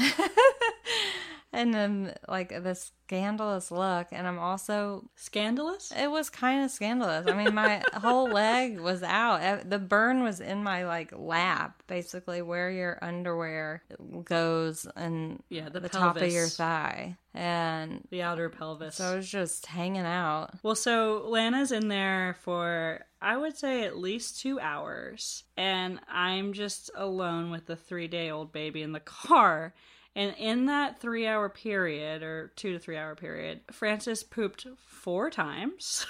and 1.54 1.72
then 1.72 2.14
like 2.28 2.48
the 2.50 2.74
scandalous 2.74 3.70
look. 3.70 4.08
And 4.12 4.26
I'm 4.26 4.38
also, 4.38 5.08
Scandalous? 5.14 5.92
it 5.96 6.10
was 6.10 6.30
kind 6.30 6.64
of 6.64 6.70
scandalous. 6.70 7.26
I 7.26 7.34
mean, 7.34 7.54
my 7.54 7.82
whole 7.94 8.28
leg 8.28 8.80
was 8.80 9.02
out. 9.02 9.68
The 9.70 9.78
burn 9.78 10.22
was 10.22 10.40
in 10.40 10.62
my 10.62 10.84
like 10.86 11.12
lap, 11.16 11.82
basically 11.86 12.42
where 12.42 12.70
your 12.70 12.98
underwear 13.02 13.82
goes 14.24 14.86
and 14.96 15.42
Yeah, 15.48 15.68
the 15.68 15.80
the 15.80 15.88
top 15.88 16.16
of 16.16 16.32
your 16.32 16.46
thigh. 16.48 17.16
And 17.36 18.06
The 18.10 18.22
outer 18.22 18.48
pelvis. 18.48 18.96
so 18.96 19.04
I 19.12 19.16
was 19.16 19.28
just 19.28 19.66
hanging 19.66 20.06
out. 20.06 20.50
Well, 20.62 20.76
so 20.76 21.24
Lana's 21.26 21.72
in 21.72 21.88
there 21.88 22.36
for, 22.42 23.00
I 23.20 23.36
would 23.36 23.56
say, 23.56 23.82
at 23.84 23.96
least 23.98 24.40
two 24.40 24.60
hours. 24.60 25.42
And 25.56 25.98
I'm 26.08 26.52
just 26.52 26.90
alone 26.94 27.50
with 27.50 27.66
the 27.66 27.76
three 27.76 28.06
day 28.08 28.30
old 28.30 28.52
baby 28.52 28.82
in 28.82 28.92
the 28.92 29.00
car. 29.00 29.74
And 30.16 30.34
in 30.38 30.66
that 30.66 31.00
three 31.00 31.26
hour 31.26 31.48
period, 31.48 32.22
or 32.22 32.52
two 32.56 32.72
to 32.72 32.78
three 32.78 32.96
hour 32.96 33.14
period, 33.14 33.60
Frances 33.72 34.22
pooped 34.22 34.66
four 34.86 35.28
times. 35.30 36.06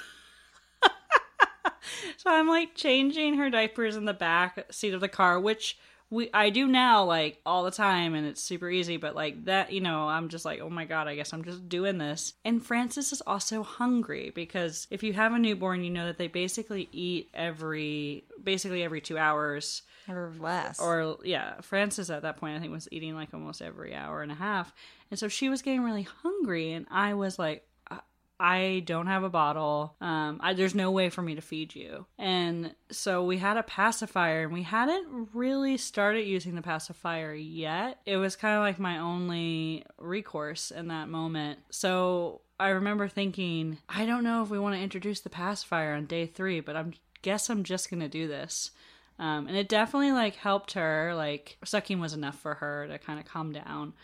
so 2.16 2.30
I'm 2.30 2.48
like 2.48 2.74
changing 2.74 3.36
her 3.36 3.48
diapers 3.48 3.96
in 3.96 4.04
the 4.04 4.12
back 4.12 4.66
seat 4.70 4.94
of 4.94 5.00
the 5.00 5.08
car, 5.08 5.40
which 5.40 5.78
we 6.10 6.30
I 6.32 6.50
do 6.50 6.66
now 6.66 7.04
like 7.04 7.40
all 7.44 7.64
the 7.64 7.70
time 7.70 8.14
and 8.14 8.26
it's 8.26 8.40
super 8.40 8.70
easy, 8.70 8.96
but 8.96 9.14
like 9.14 9.46
that, 9.46 9.72
you 9.72 9.80
know, 9.80 10.08
I'm 10.08 10.28
just 10.28 10.44
like, 10.44 10.60
oh 10.60 10.70
my 10.70 10.84
god, 10.84 11.08
I 11.08 11.16
guess 11.16 11.32
I'm 11.32 11.44
just 11.44 11.68
doing 11.68 11.98
this. 11.98 12.34
And 12.44 12.64
Frances 12.64 13.12
is 13.12 13.20
also 13.26 13.62
hungry 13.62 14.30
because 14.34 14.86
if 14.90 15.02
you 15.02 15.12
have 15.14 15.32
a 15.32 15.38
newborn, 15.38 15.82
you 15.82 15.90
know 15.90 16.06
that 16.06 16.18
they 16.18 16.28
basically 16.28 16.88
eat 16.92 17.30
every 17.34 18.24
basically 18.42 18.82
every 18.82 19.00
two 19.00 19.18
hours 19.18 19.82
or 20.08 20.32
less. 20.38 20.80
Or 20.80 21.18
yeah, 21.24 21.60
Frances 21.62 22.10
at 22.10 22.22
that 22.22 22.36
point 22.36 22.56
I 22.56 22.60
think 22.60 22.72
was 22.72 22.88
eating 22.92 23.14
like 23.14 23.32
almost 23.32 23.62
every 23.62 23.94
hour 23.94 24.22
and 24.22 24.30
a 24.30 24.36
half. 24.36 24.72
And 25.10 25.18
so 25.18 25.28
she 25.28 25.48
was 25.48 25.62
getting 25.62 25.82
really 25.82 26.06
hungry 26.22 26.72
and 26.72 26.86
I 26.90 27.14
was 27.14 27.38
like 27.38 27.66
I 28.38 28.82
don't 28.84 29.06
have 29.06 29.22
a 29.22 29.30
bottle. 29.30 29.94
Um, 30.00 30.40
I, 30.42 30.54
there's 30.54 30.74
no 30.74 30.90
way 30.90 31.08
for 31.08 31.22
me 31.22 31.34
to 31.36 31.40
feed 31.40 31.74
you. 31.74 32.06
And 32.18 32.74
so 32.90 33.24
we 33.24 33.38
had 33.38 33.56
a 33.56 33.62
pacifier, 33.62 34.42
and 34.42 34.52
we 34.52 34.62
hadn't 34.62 35.28
really 35.32 35.76
started 35.76 36.26
using 36.26 36.54
the 36.54 36.62
pacifier 36.62 37.32
yet. 37.34 38.00
It 38.06 38.16
was 38.16 38.36
kind 38.36 38.56
of 38.56 38.60
like 38.60 38.78
my 38.78 38.98
only 38.98 39.84
recourse 39.98 40.70
in 40.70 40.88
that 40.88 41.08
moment. 41.08 41.60
So 41.70 42.40
I 42.58 42.70
remember 42.70 43.08
thinking, 43.08 43.78
I 43.88 44.04
don't 44.06 44.24
know 44.24 44.42
if 44.42 44.50
we 44.50 44.58
want 44.58 44.74
to 44.74 44.82
introduce 44.82 45.20
the 45.20 45.30
pacifier 45.30 45.94
on 45.94 46.06
day 46.06 46.26
three, 46.26 46.60
but 46.60 46.76
I 46.76 46.84
guess 47.22 47.48
I'm 47.48 47.64
just 47.64 47.90
gonna 47.90 48.08
do 48.08 48.28
this. 48.28 48.70
Um, 49.18 49.46
and 49.46 49.56
it 49.56 49.68
definitely 49.68 50.12
like 50.12 50.36
helped 50.36 50.72
her. 50.72 51.14
Like 51.14 51.56
sucking 51.64 52.00
was 52.00 52.14
enough 52.14 52.38
for 52.38 52.54
her 52.54 52.86
to 52.88 52.98
kind 52.98 53.18
of 53.18 53.26
calm 53.26 53.52
down 53.52 53.94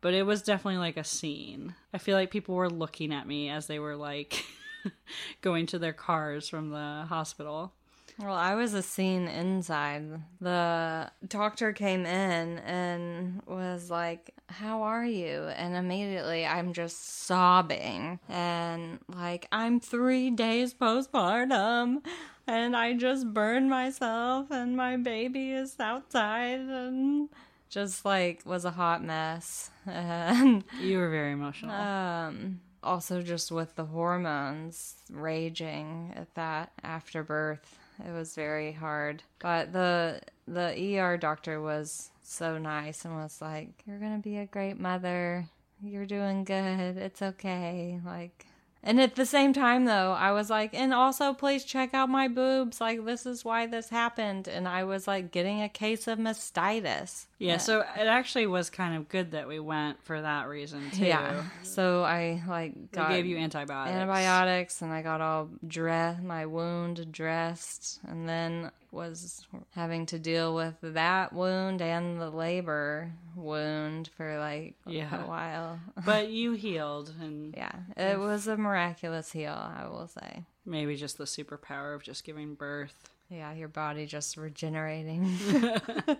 but 0.00 0.14
it 0.14 0.24
was 0.24 0.42
definitely 0.42 0.78
like 0.78 0.96
a 0.96 1.04
scene. 1.04 1.74
I 1.92 1.98
feel 1.98 2.16
like 2.16 2.30
people 2.30 2.54
were 2.54 2.70
looking 2.70 3.12
at 3.12 3.26
me 3.26 3.50
as 3.50 3.66
they 3.66 3.78
were 3.78 3.96
like 3.96 4.44
going 5.40 5.66
to 5.66 5.78
their 5.78 5.92
cars 5.92 6.48
from 6.48 6.70
the 6.70 7.06
hospital. 7.08 7.72
Well, 8.20 8.34
I 8.34 8.56
was 8.56 8.74
a 8.74 8.82
scene 8.82 9.28
inside. 9.28 10.02
The 10.40 11.08
doctor 11.28 11.72
came 11.72 12.04
in 12.04 12.58
and 12.58 13.40
was 13.46 13.90
like, 13.90 14.34
How 14.48 14.82
are 14.82 15.04
you? 15.04 15.44
And 15.54 15.76
immediately 15.76 16.44
I'm 16.44 16.72
just 16.72 17.26
sobbing 17.26 18.18
and 18.28 18.98
like, 19.08 19.46
I'm 19.52 19.78
three 19.78 20.32
days 20.32 20.74
postpartum 20.74 22.04
and 22.48 22.76
I 22.76 22.94
just 22.94 23.32
burned 23.32 23.70
myself 23.70 24.50
and 24.50 24.76
my 24.76 24.96
baby 24.96 25.52
is 25.52 25.78
outside 25.78 26.58
and 26.58 27.28
just 27.68 28.04
like 28.04 28.42
was 28.44 28.64
a 28.64 28.70
hot 28.70 29.02
mess. 29.02 29.70
And, 29.86 30.64
you 30.80 30.98
were 30.98 31.08
very 31.08 31.32
emotional. 31.32 31.74
Um, 31.74 32.60
also, 32.82 33.22
just 33.22 33.50
with 33.50 33.74
the 33.74 33.86
hormones 33.86 34.96
raging 35.10 36.12
at 36.14 36.34
that 36.34 36.72
after 36.82 37.22
birth, 37.22 37.78
it 38.06 38.12
was 38.12 38.34
very 38.34 38.72
hard. 38.72 39.22
But 39.38 39.72
the 39.72 40.20
the 40.46 40.98
ER 40.98 41.16
doctor 41.16 41.60
was 41.60 42.10
so 42.22 42.58
nice 42.58 43.04
and 43.04 43.14
was 43.16 43.40
like, 43.40 43.70
"You're 43.86 43.98
gonna 43.98 44.18
be 44.18 44.36
a 44.38 44.46
great 44.46 44.78
mother. 44.78 45.48
You're 45.82 46.06
doing 46.06 46.44
good. 46.44 46.96
It's 46.98 47.22
okay." 47.22 47.98
Like 48.04 48.46
and 48.82 49.00
at 49.00 49.16
the 49.16 49.26
same 49.26 49.52
time, 49.52 49.84
though, 49.84 50.12
I 50.12 50.32
was 50.32 50.50
like, 50.50 50.72
and 50.72 50.94
also 50.94 51.34
please 51.34 51.64
check 51.64 51.94
out 51.94 52.08
my 52.08 52.28
boobs. 52.28 52.80
Like, 52.80 53.04
this 53.04 53.26
is 53.26 53.44
why 53.44 53.66
this 53.66 53.88
happened. 53.88 54.46
And 54.48 54.68
I 54.68 54.84
was 54.84 55.06
like 55.06 55.32
getting 55.32 55.62
a 55.62 55.68
case 55.68 56.06
of 56.06 56.18
mastitis. 56.18 57.26
Yeah, 57.38 57.58
so 57.58 57.80
it 57.80 58.06
actually 58.06 58.46
was 58.46 58.70
kind 58.70 58.96
of 58.96 59.08
good 59.08 59.32
that 59.32 59.46
we 59.46 59.60
went 59.60 60.02
for 60.04 60.20
that 60.20 60.48
reason, 60.48 60.90
too. 60.90 61.06
Yeah. 61.06 61.42
So 61.62 62.04
I 62.04 62.42
like 62.48 62.92
got. 62.92 63.08
They 63.08 63.16
gave 63.16 63.26
you 63.26 63.36
antibiotics. 63.38 63.94
Antibiotics, 63.94 64.82
and 64.82 64.92
I 64.92 65.02
got 65.02 65.20
all 65.20 65.48
dress, 65.66 66.20
my 66.22 66.46
wound 66.46 67.12
dressed. 67.12 68.00
And 68.06 68.28
then 68.28 68.70
was 68.90 69.46
having 69.74 70.06
to 70.06 70.18
deal 70.18 70.54
with 70.54 70.74
that 70.82 71.32
wound 71.32 71.82
and 71.82 72.20
the 72.20 72.30
labor 72.30 73.12
wound 73.36 74.08
for 74.16 74.38
like 74.38 74.76
yeah. 74.86 75.24
a 75.24 75.26
while. 75.26 75.80
but 76.04 76.28
you 76.28 76.52
healed 76.52 77.12
and 77.20 77.54
yeah, 77.56 77.72
it 77.96 78.18
was 78.18 78.46
a 78.46 78.56
miraculous 78.56 79.32
heal, 79.32 79.52
I 79.52 79.86
will 79.88 80.08
say. 80.08 80.44
Maybe 80.64 80.96
just 80.96 81.18
the 81.18 81.24
superpower 81.24 81.94
of 81.94 82.02
just 82.02 82.24
giving 82.24 82.54
birth. 82.54 83.10
Yeah, 83.30 83.52
your 83.52 83.68
body 83.68 84.06
just 84.06 84.36
regenerating. 84.36 85.36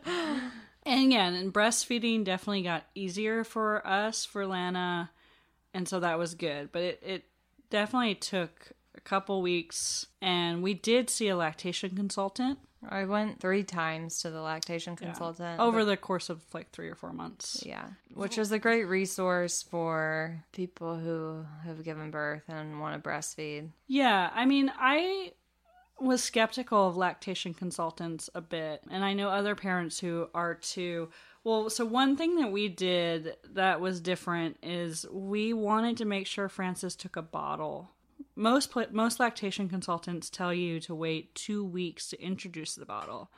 and 0.84 1.12
yeah, 1.12 1.28
and 1.28 1.52
breastfeeding 1.52 2.24
definitely 2.24 2.62
got 2.62 2.84
easier 2.94 3.44
for 3.44 3.86
us 3.86 4.26
for 4.26 4.46
Lana, 4.46 5.10
and 5.72 5.88
so 5.88 6.00
that 6.00 6.18
was 6.18 6.34
good. 6.34 6.70
But 6.70 6.82
it 6.82 7.02
it 7.02 7.24
definitely 7.70 8.14
took 8.14 8.72
a 8.98 9.00
couple 9.00 9.40
weeks, 9.40 10.06
and 10.20 10.62
we 10.62 10.74
did 10.74 11.08
see 11.08 11.28
a 11.28 11.36
lactation 11.36 11.94
consultant. 11.94 12.58
I 12.88 13.04
went 13.04 13.40
three 13.40 13.64
times 13.64 14.20
to 14.22 14.30
the 14.30 14.40
lactation 14.40 14.96
consultant 14.96 15.58
yeah. 15.58 15.64
over 15.64 15.84
the 15.84 15.96
course 15.96 16.28
of 16.30 16.42
like 16.52 16.70
three 16.70 16.88
or 16.88 16.94
four 16.94 17.12
months. 17.12 17.62
Yeah, 17.64 17.86
which 18.14 18.38
is 18.38 18.52
a 18.52 18.58
great 18.58 18.84
resource 18.84 19.62
for 19.62 20.44
people 20.52 20.96
who 20.96 21.44
have 21.64 21.84
given 21.84 22.10
birth 22.10 22.42
and 22.48 22.80
want 22.80 23.02
to 23.02 23.08
breastfeed. 23.08 23.70
Yeah, 23.86 24.30
I 24.34 24.44
mean, 24.44 24.72
I 24.76 25.32
was 26.00 26.22
skeptical 26.22 26.88
of 26.88 26.96
lactation 26.96 27.54
consultants 27.54 28.28
a 28.34 28.40
bit, 28.40 28.82
and 28.90 29.04
I 29.04 29.12
know 29.12 29.28
other 29.28 29.54
parents 29.54 30.00
who 30.00 30.28
are 30.34 30.54
too. 30.54 31.08
Well, 31.44 31.70
so 31.70 31.84
one 31.84 32.16
thing 32.16 32.36
that 32.36 32.52
we 32.52 32.68
did 32.68 33.36
that 33.54 33.80
was 33.80 34.00
different 34.00 34.56
is 34.62 35.06
we 35.10 35.52
wanted 35.52 35.96
to 35.98 36.04
make 36.04 36.26
sure 36.26 36.48
Frances 36.48 36.96
took 36.96 37.16
a 37.16 37.22
bottle 37.22 37.90
most 38.36 38.74
most 38.92 39.20
lactation 39.20 39.68
consultants 39.68 40.30
tell 40.30 40.54
you 40.54 40.80
to 40.80 40.94
wait 40.94 41.34
two 41.34 41.64
weeks 41.64 42.08
to 42.08 42.22
introduce 42.22 42.74
the 42.74 42.86
bottle. 42.86 43.30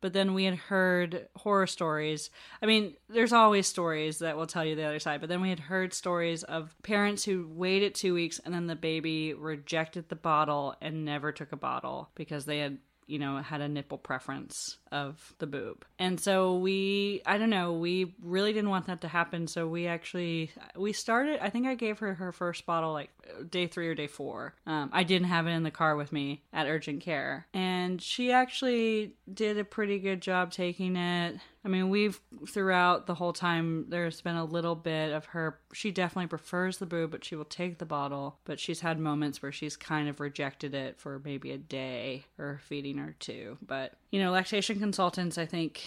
But 0.00 0.12
then 0.12 0.34
we 0.34 0.44
had 0.44 0.56
heard 0.56 1.28
horror 1.36 1.66
stories. 1.66 2.30
I 2.60 2.66
mean 2.66 2.94
there's 3.08 3.32
always 3.32 3.66
stories 3.66 4.18
that 4.18 4.36
will 4.36 4.46
tell 4.46 4.64
you 4.64 4.76
the 4.76 4.84
other 4.84 4.98
side 4.98 5.20
but 5.20 5.28
then 5.28 5.40
we 5.40 5.50
had 5.50 5.60
heard 5.60 5.94
stories 5.94 6.42
of 6.42 6.76
parents 6.82 7.24
who 7.24 7.48
waited 7.48 7.94
two 7.94 8.14
weeks 8.14 8.38
and 8.44 8.54
then 8.54 8.66
the 8.66 8.76
baby 8.76 9.34
rejected 9.34 10.08
the 10.08 10.16
bottle 10.16 10.74
and 10.80 11.04
never 11.04 11.32
took 11.32 11.52
a 11.52 11.56
bottle 11.56 12.10
because 12.14 12.44
they 12.44 12.58
had 12.58 12.78
you 13.06 13.18
know, 13.18 13.38
had 13.38 13.60
a 13.60 13.68
nipple 13.68 13.98
preference 13.98 14.78
of 14.92 15.34
the 15.38 15.46
boob. 15.46 15.84
And 15.98 16.20
so 16.20 16.56
we, 16.56 17.22
I 17.26 17.38
don't 17.38 17.50
know, 17.50 17.72
we 17.72 18.14
really 18.22 18.52
didn't 18.52 18.70
want 18.70 18.86
that 18.86 19.00
to 19.02 19.08
happen. 19.08 19.46
So 19.46 19.66
we 19.66 19.86
actually, 19.86 20.50
we 20.76 20.92
started, 20.92 21.38
I 21.40 21.50
think 21.50 21.66
I 21.66 21.74
gave 21.74 21.98
her 21.98 22.14
her 22.14 22.32
first 22.32 22.66
bottle 22.66 22.92
like 22.92 23.10
day 23.50 23.66
three 23.66 23.88
or 23.88 23.94
day 23.94 24.06
four. 24.06 24.54
Um, 24.66 24.90
I 24.92 25.04
didn't 25.04 25.28
have 25.28 25.46
it 25.46 25.50
in 25.50 25.62
the 25.62 25.70
car 25.70 25.96
with 25.96 26.12
me 26.12 26.42
at 26.52 26.66
urgent 26.66 27.02
care. 27.02 27.46
And 27.52 28.00
she 28.00 28.32
actually 28.32 29.14
did 29.32 29.58
a 29.58 29.64
pretty 29.64 29.98
good 29.98 30.20
job 30.20 30.52
taking 30.52 30.96
it. 30.96 31.40
I 31.64 31.68
mean, 31.68 31.88
we've 31.88 32.20
throughout 32.48 33.06
the 33.06 33.14
whole 33.14 33.32
time, 33.32 33.86
there's 33.88 34.20
been 34.20 34.36
a 34.36 34.44
little 34.44 34.74
bit 34.74 35.12
of 35.12 35.26
her. 35.26 35.60
She 35.72 35.90
definitely 35.90 36.26
prefers 36.26 36.78
the 36.78 36.86
boob, 36.86 37.10
but 37.10 37.24
she 37.24 37.36
will 37.36 37.46
take 37.46 37.78
the 37.78 37.86
bottle. 37.86 38.38
But 38.44 38.60
she's 38.60 38.80
had 38.80 38.98
moments 38.98 39.40
where 39.40 39.52
she's 39.52 39.76
kind 39.76 40.08
of 40.08 40.20
rejected 40.20 40.74
it 40.74 40.98
for 40.98 41.22
maybe 41.24 41.52
a 41.52 41.58
day 41.58 42.26
or 42.38 42.60
feeding 42.62 42.98
her 42.98 43.16
two. 43.18 43.56
But, 43.66 43.94
you 44.10 44.20
know, 44.20 44.30
lactation 44.32 44.78
consultants, 44.78 45.38
I 45.38 45.46
think, 45.46 45.82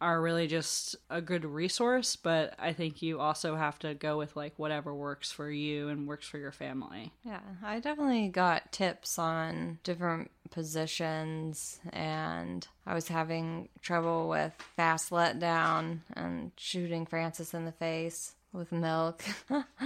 are 0.00 0.22
really 0.22 0.46
just 0.46 0.96
a 1.10 1.20
good 1.20 1.44
resource, 1.44 2.16
but 2.16 2.54
I 2.58 2.72
think 2.72 3.02
you 3.02 3.20
also 3.20 3.56
have 3.56 3.78
to 3.80 3.94
go 3.94 4.16
with 4.16 4.36
like 4.36 4.54
whatever 4.56 4.94
works 4.94 5.30
for 5.30 5.50
you 5.50 5.88
and 5.88 6.06
works 6.06 6.26
for 6.26 6.38
your 6.38 6.52
family. 6.52 7.12
Yeah, 7.22 7.40
I 7.62 7.80
definitely 7.80 8.28
got 8.28 8.72
tips 8.72 9.18
on 9.18 9.78
different 9.84 10.30
positions 10.50 11.80
and 11.92 12.66
I 12.86 12.94
was 12.94 13.08
having 13.08 13.68
trouble 13.82 14.28
with 14.28 14.52
fast 14.76 15.10
letdown 15.10 16.00
and 16.14 16.52
shooting 16.56 17.06
Frances 17.06 17.54
in 17.54 17.64
the 17.64 17.72
face 17.72 18.34
with 18.52 18.72
milk. 18.72 19.22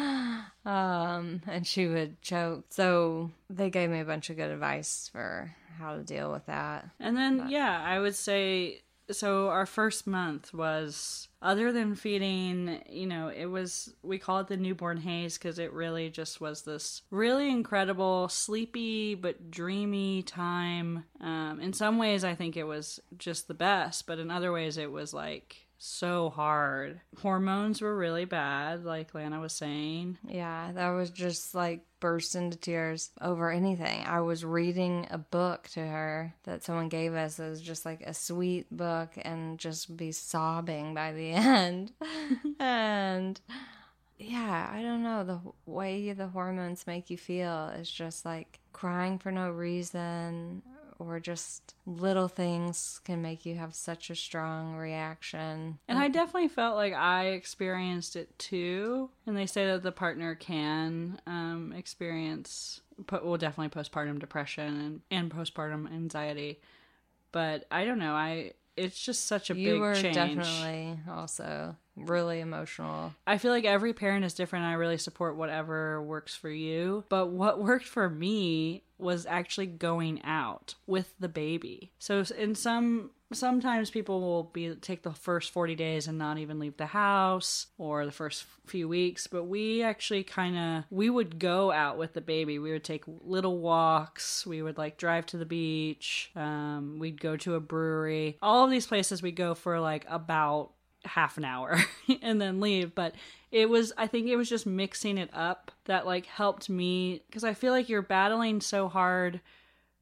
um, 0.65 1.43
and 1.47 1.67
she 1.67 1.87
would 1.87 2.21
choke. 2.23 2.65
So 2.71 3.31
they 3.51 3.71
gave 3.71 3.91
me 3.91 4.01
a 4.01 4.05
bunch 4.05 4.31
of 4.31 4.37
good 4.37 4.51
advice 4.51 5.09
for 5.13 5.55
how 5.79 5.97
to 5.97 6.03
deal 6.03 6.33
with 6.33 6.47
that. 6.47 6.89
And 7.01 7.17
then, 7.17 7.39
but. 7.39 7.51
yeah, 7.51 7.83
I 7.85 7.99
would 7.99 8.15
say 8.15 8.81
so 9.11 9.49
our 9.49 9.67
first 9.67 10.07
month 10.07 10.55
was 10.55 11.29
other 11.43 11.73
than 11.73 11.95
feeding 11.95 12.83
you 12.89 13.07
know 13.07 13.29
it 13.29 13.47
was 13.47 13.95
we 14.03 14.19
call 14.19 14.41
it 14.41 14.49
the 14.49 14.57
newborn 14.57 14.97
haze 14.97 15.37
because 15.37 15.59
it 15.59 15.73
really 15.73 16.09
just 16.09 16.41
was 16.41 16.63
this 16.63 17.03
really 17.11 17.51
incredible 17.51 18.29
sleepy 18.29 19.15
but 19.15 19.51
dreamy 19.51 20.23
time. 20.23 21.05
Um, 21.21 21.61
in 21.61 21.73
some 21.73 21.99
ways 21.99 22.25
i 22.25 22.35
think 22.35 22.57
it 22.57 22.65
was 22.65 23.01
just 23.19 23.49
the 23.49 23.55
best 23.55 24.07
but 24.07 24.19
in 24.19 24.31
other 24.31 24.53
ways 24.53 24.79
it 24.79 24.91
was 24.91 25.13
like 25.13 25.64
so 25.85 26.31
hard. 26.31 27.01
Hormones 27.21 27.83
were 27.83 27.95
really 27.95 28.25
bad, 28.25 28.85
like 28.85 29.15
Lana 29.15 29.39
was 29.39 29.53
saying. 29.53 30.17
Yeah, 30.27 30.73
that 30.73 30.91
was 30.91 31.11
just 31.11 31.55
like 31.55 31.85
burst 32.01 32.35
into 32.35 32.57
tears 32.57 33.11
over 33.21 33.51
anything. 33.51 34.03
I 34.07 34.21
was 34.21 34.45
reading 34.45 35.07
a 35.11 35.19
book 35.19 35.69
to 35.75 35.81
her 35.81 36.35
that 36.45 36.65
someone 36.65 36.89
gave 36.89 37.15
us. 37.15 37.39
It 37.39 37.49
was 37.51 37.61
just 37.61 37.85
like 37.85 38.01
a 38.01 38.15
sweet 38.15 38.75
book 38.75 39.11
and 39.23 39.59
just 39.59 39.95
be 39.95 40.11
sobbing 40.13 40.95
by 40.95 41.13
the 41.13 41.31
end. 41.33 41.93
and 42.59 43.39
yeah, 44.19 44.71
I 44.73 44.81
don't 44.81 45.03
know. 45.03 45.23
The 45.25 45.41
way 45.71 46.13
the 46.13 46.29
hormones 46.29 46.87
make 46.87 47.11
you 47.11 47.19
feel 47.19 47.69
is 47.79 47.91
just 47.91 48.25
like 48.25 48.59
crying 48.73 49.19
for 49.19 49.31
no 49.31 49.51
reason 49.51 50.63
or 50.99 51.21
just 51.21 51.75
little 51.87 52.29
things 52.29 53.01
can 53.05 53.23
make 53.23 53.45
you 53.45 53.57
have 53.57 53.75
such 53.75 54.11
a 54.11 54.15
strong 54.15 54.75
reaction. 54.77 55.79
And 55.89 55.99
I 55.99 56.09
definitely 56.09 56.49
felt 56.49 56.77
like 56.77 56.95
I 56.95 57.27
experienced 57.27 58.17
it 58.17 58.39
too. 58.39 59.11
And 59.27 59.37
they 59.37 59.47
say 59.47 59.67
that 59.67 59.83
the 59.83 59.93
partner 59.93 60.35
can 60.35 61.21
um, 61.27 61.73
experience, 61.77 62.81
well, 63.11 63.37
definitely 63.37 63.83
postpartum 63.83 64.19
depression 64.19 64.81
and, 64.81 65.01
and 65.11 65.31
postpartum 65.31 65.93
anxiety. 65.93 66.61
But 67.33 67.67
I 67.71 67.85
don't 67.85 67.99
know. 67.99 68.15
I 68.15 68.53
it's 68.77 69.01
just 69.01 69.27
such 69.27 69.51
a 69.51 69.57
you 69.57 69.73
big 69.73 69.81
were 69.81 69.95
change. 69.95 70.15
definitely 70.15 70.99
also 71.11 71.77
really 71.97 72.41
emotional. 72.41 73.15
I 73.27 73.39
feel 73.39 73.53
like 73.53 73.65
every 73.65 73.93
parent 73.93 74.25
is 74.25 74.35
different. 74.35 74.65
I 74.65 74.75
really 74.75 74.99
support 74.99 75.37
whatever 75.37 76.03
works 76.03 76.35
for 76.35 76.51
you. 76.51 77.05
But 77.09 77.29
what 77.29 77.63
worked 77.63 77.87
for 77.87 78.09
me 78.09 78.84
was 78.99 79.27
actually 79.27 79.67
going 79.67 80.23
out 80.25 80.75
with 80.87 81.15
the 81.19 81.29
baby. 81.29 81.93
So 81.99 82.25
in 82.37 82.55
some 82.55 83.11
sometimes 83.33 83.91
people 83.91 84.21
will 84.21 84.45
be 84.45 84.75
take 84.77 85.03
the 85.03 85.13
first 85.13 85.51
40 85.51 85.75
days 85.75 86.07
and 86.07 86.17
not 86.17 86.39
even 86.39 86.61
leave 86.61 86.77
the 86.77 86.87
house 86.87 87.67
or 87.79 88.05
the 88.05 88.13
first 88.13 88.45
few 88.67 88.87
weeks 88.87 89.27
but 89.27 89.45
we 89.45 89.83
actually 89.83 90.23
kind 90.23 90.57
of 90.57 90.85
we 90.91 91.11
would 91.11 91.39
go 91.39 91.73
out 91.73 91.99
with 91.99 92.13
the 92.13 92.21
baby. 92.21 92.59
We 92.59 92.71
would 92.71 92.85
take 92.85 93.05
little 93.07 93.59
walks. 93.59 94.47
We 94.47 94.63
would 94.63 94.79
like 94.79 94.97
drive 94.97 95.27
to 95.27 95.37
the 95.37 95.45
beach. 95.45 96.31
Um, 96.37 96.99
we'd 96.99 97.21
go 97.21 97.37
to 97.39 97.55
a 97.55 97.61
brewery. 97.61 98.39
All 98.41 98.65
of 98.65 98.71
these 98.71 98.87
places 98.87 99.23
we 99.23 99.33
go 99.33 99.55
for 99.55 99.81
like 99.81 100.07
about 100.09 100.74
half 101.05 101.39
an 101.39 101.45
hour 101.45 101.79
and 102.23 102.41
then 102.41 102.61
leave. 102.61 102.95
But 102.95 103.15
it 103.55 103.71
was 103.71 103.93
i 103.97 104.07
think 104.07 104.27
it 104.27 104.37
was 104.37 104.49
just 104.49 104.67
mixing 104.67 105.17
it 105.17 105.31
up 105.33 105.71
that 105.85 106.05
like 106.05 106.27
helped 106.27 106.69
me 106.69 107.23
because 107.27 107.45
i 107.45 107.55
feel 107.55 107.73
like 107.73 107.89
you're 107.89 108.03
battling 108.03 108.61
so 108.61 108.89
hard 108.89 109.41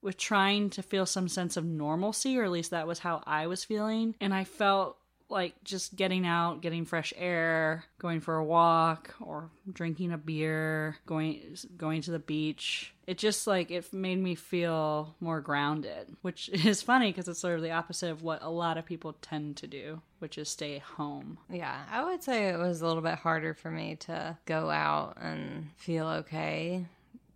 with 0.00 0.16
trying 0.16 0.70
to 0.70 0.82
feel 0.82 1.04
some 1.04 1.28
sense 1.28 1.56
of 1.56 1.64
normalcy 1.64 2.36
or 2.38 2.44
at 2.44 2.50
least 2.50 2.70
that 2.70 2.86
was 2.86 2.98
how 3.00 3.22
i 3.26 3.46
was 3.46 3.62
feeling. 3.62 4.16
And 4.20 4.34
i 4.34 4.42
felt 4.42 4.96
like 5.32 5.54
just 5.64 5.96
getting 5.96 6.26
out 6.26 6.60
getting 6.60 6.84
fresh 6.84 7.12
air 7.16 7.84
going 7.98 8.20
for 8.20 8.36
a 8.36 8.44
walk 8.44 9.14
or 9.20 9.50
drinking 9.72 10.12
a 10.12 10.18
beer 10.18 10.96
going 11.06 11.56
going 11.76 12.02
to 12.02 12.10
the 12.10 12.18
beach. 12.18 12.94
It 13.06 13.18
just 13.18 13.46
like 13.46 13.70
it 13.70 13.92
made 13.92 14.18
me 14.18 14.34
feel 14.34 15.16
more 15.18 15.40
grounded 15.40 16.14
which 16.22 16.48
is 16.52 16.82
funny 16.82 17.10
because 17.10 17.26
it's 17.26 17.40
sort 17.40 17.56
of 17.56 17.62
the 17.62 17.72
opposite 17.72 18.10
of 18.10 18.22
what 18.22 18.42
a 18.42 18.50
lot 18.50 18.78
of 18.78 18.86
people 18.86 19.14
tend 19.20 19.56
to 19.56 19.66
do 19.66 20.00
which 20.20 20.38
is 20.38 20.48
stay 20.48 20.78
home. 20.78 21.38
Yeah, 21.50 21.82
I 21.90 22.04
would 22.04 22.22
say 22.22 22.48
it 22.48 22.58
was 22.58 22.80
a 22.80 22.86
little 22.86 23.02
bit 23.02 23.16
harder 23.16 23.54
for 23.54 23.72
me 23.72 23.96
to 24.00 24.38
go 24.46 24.70
out 24.70 25.16
and 25.20 25.70
feel 25.76 26.06
okay, 26.06 26.86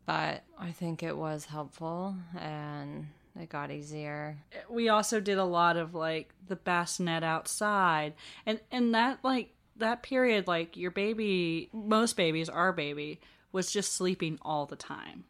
but 0.07 0.45
I 0.57 0.71
think 0.71 1.03
it 1.03 1.17
was 1.17 1.47
helpful 1.47 2.15
and 2.39 3.09
it 3.41 3.49
got 3.49 3.71
easier. 3.71 4.39
we 4.69 4.89
also 4.89 5.21
did 5.21 5.39
a 5.39 5.45
lot 5.45 5.77
of 5.77 5.95
like 5.95 6.33
the 6.47 6.57
bassinet 6.57 7.23
outside. 7.23 8.15
And 8.45 8.61
and 8.71 8.95
that 8.95 9.19
like 9.23 9.53
that 9.77 10.03
period 10.03 10.47
like 10.47 10.77
your 10.77 10.91
baby 10.91 11.69
most 11.73 12.17
babies 12.17 12.49
our 12.49 12.73
baby 12.73 13.21
was 13.53 13.73
just 13.73 13.95
sleeping 13.95 14.39
all 14.43 14.67
the 14.67 14.77
time. 14.77 15.25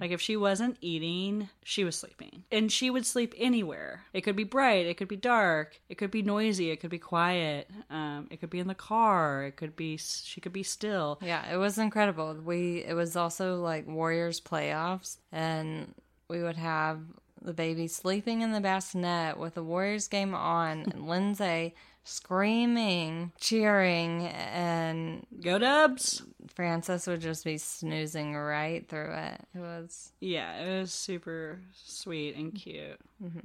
Like 0.00 0.12
if 0.12 0.20
she 0.20 0.36
wasn't 0.36 0.76
eating 0.80 1.48
she 1.64 1.82
was 1.84 1.96
sleeping. 1.96 2.44
And 2.52 2.70
she 2.70 2.90
would 2.90 3.04
sleep 3.06 3.34
anywhere. 3.36 4.04
It 4.12 4.20
could 4.20 4.36
be 4.36 4.44
bright 4.44 4.86
it 4.86 4.96
could 4.96 5.08
be 5.08 5.16
dark 5.16 5.80
it 5.88 5.96
could 5.96 6.10
be 6.10 6.22
noisy 6.22 6.70
it 6.70 6.76
could 6.76 6.90
be 6.90 6.98
quiet 6.98 7.68
um, 7.90 8.28
it 8.30 8.38
could 8.40 8.50
be 8.50 8.60
in 8.60 8.68
the 8.68 8.74
car 8.74 9.44
it 9.44 9.56
could 9.56 9.74
be 9.76 9.96
she 9.96 10.40
could 10.40 10.52
be 10.52 10.62
still. 10.62 11.18
Yeah, 11.22 11.52
it 11.52 11.56
was 11.56 11.78
incredible. 11.78 12.34
We 12.34 12.84
it 12.84 12.94
was 12.94 13.16
also 13.16 13.60
like 13.60 13.86
Warriors 13.86 14.40
playoffs 14.40 15.16
and 15.32 15.94
we 16.28 16.42
would 16.42 16.56
have 16.56 17.00
the 17.44 17.52
baby 17.52 17.88
sleeping 17.88 18.42
in 18.42 18.52
the 18.52 18.60
bassinet 18.60 19.38
with 19.38 19.54
the 19.54 19.62
Warriors 19.62 20.08
game 20.08 20.34
on 20.34 20.86
and 20.92 21.08
Lindsay 21.08 21.74
screaming, 22.04 23.32
cheering, 23.38 24.26
and 24.26 25.24
go 25.40 25.58
dubs 25.58 26.22
Frances 26.54 27.06
would 27.06 27.20
just 27.20 27.44
be 27.44 27.58
snoozing 27.58 28.34
right 28.34 28.86
through 28.88 29.14
it. 29.14 29.40
It 29.54 29.58
was 29.58 30.12
Yeah, 30.20 30.56
it 30.58 30.80
was 30.80 30.92
super 30.92 31.60
sweet 31.84 32.36
and 32.36 32.54
cute. 32.54 32.98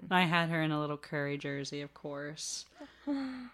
I 0.09 0.23
had 0.23 0.49
her 0.49 0.61
in 0.61 0.71
a 0.71 0.79
little 0.79 0.97
curry 0.97 1.37
jersey, 1.37 1.81
of 1.81 1.93
course. 1.93 2.65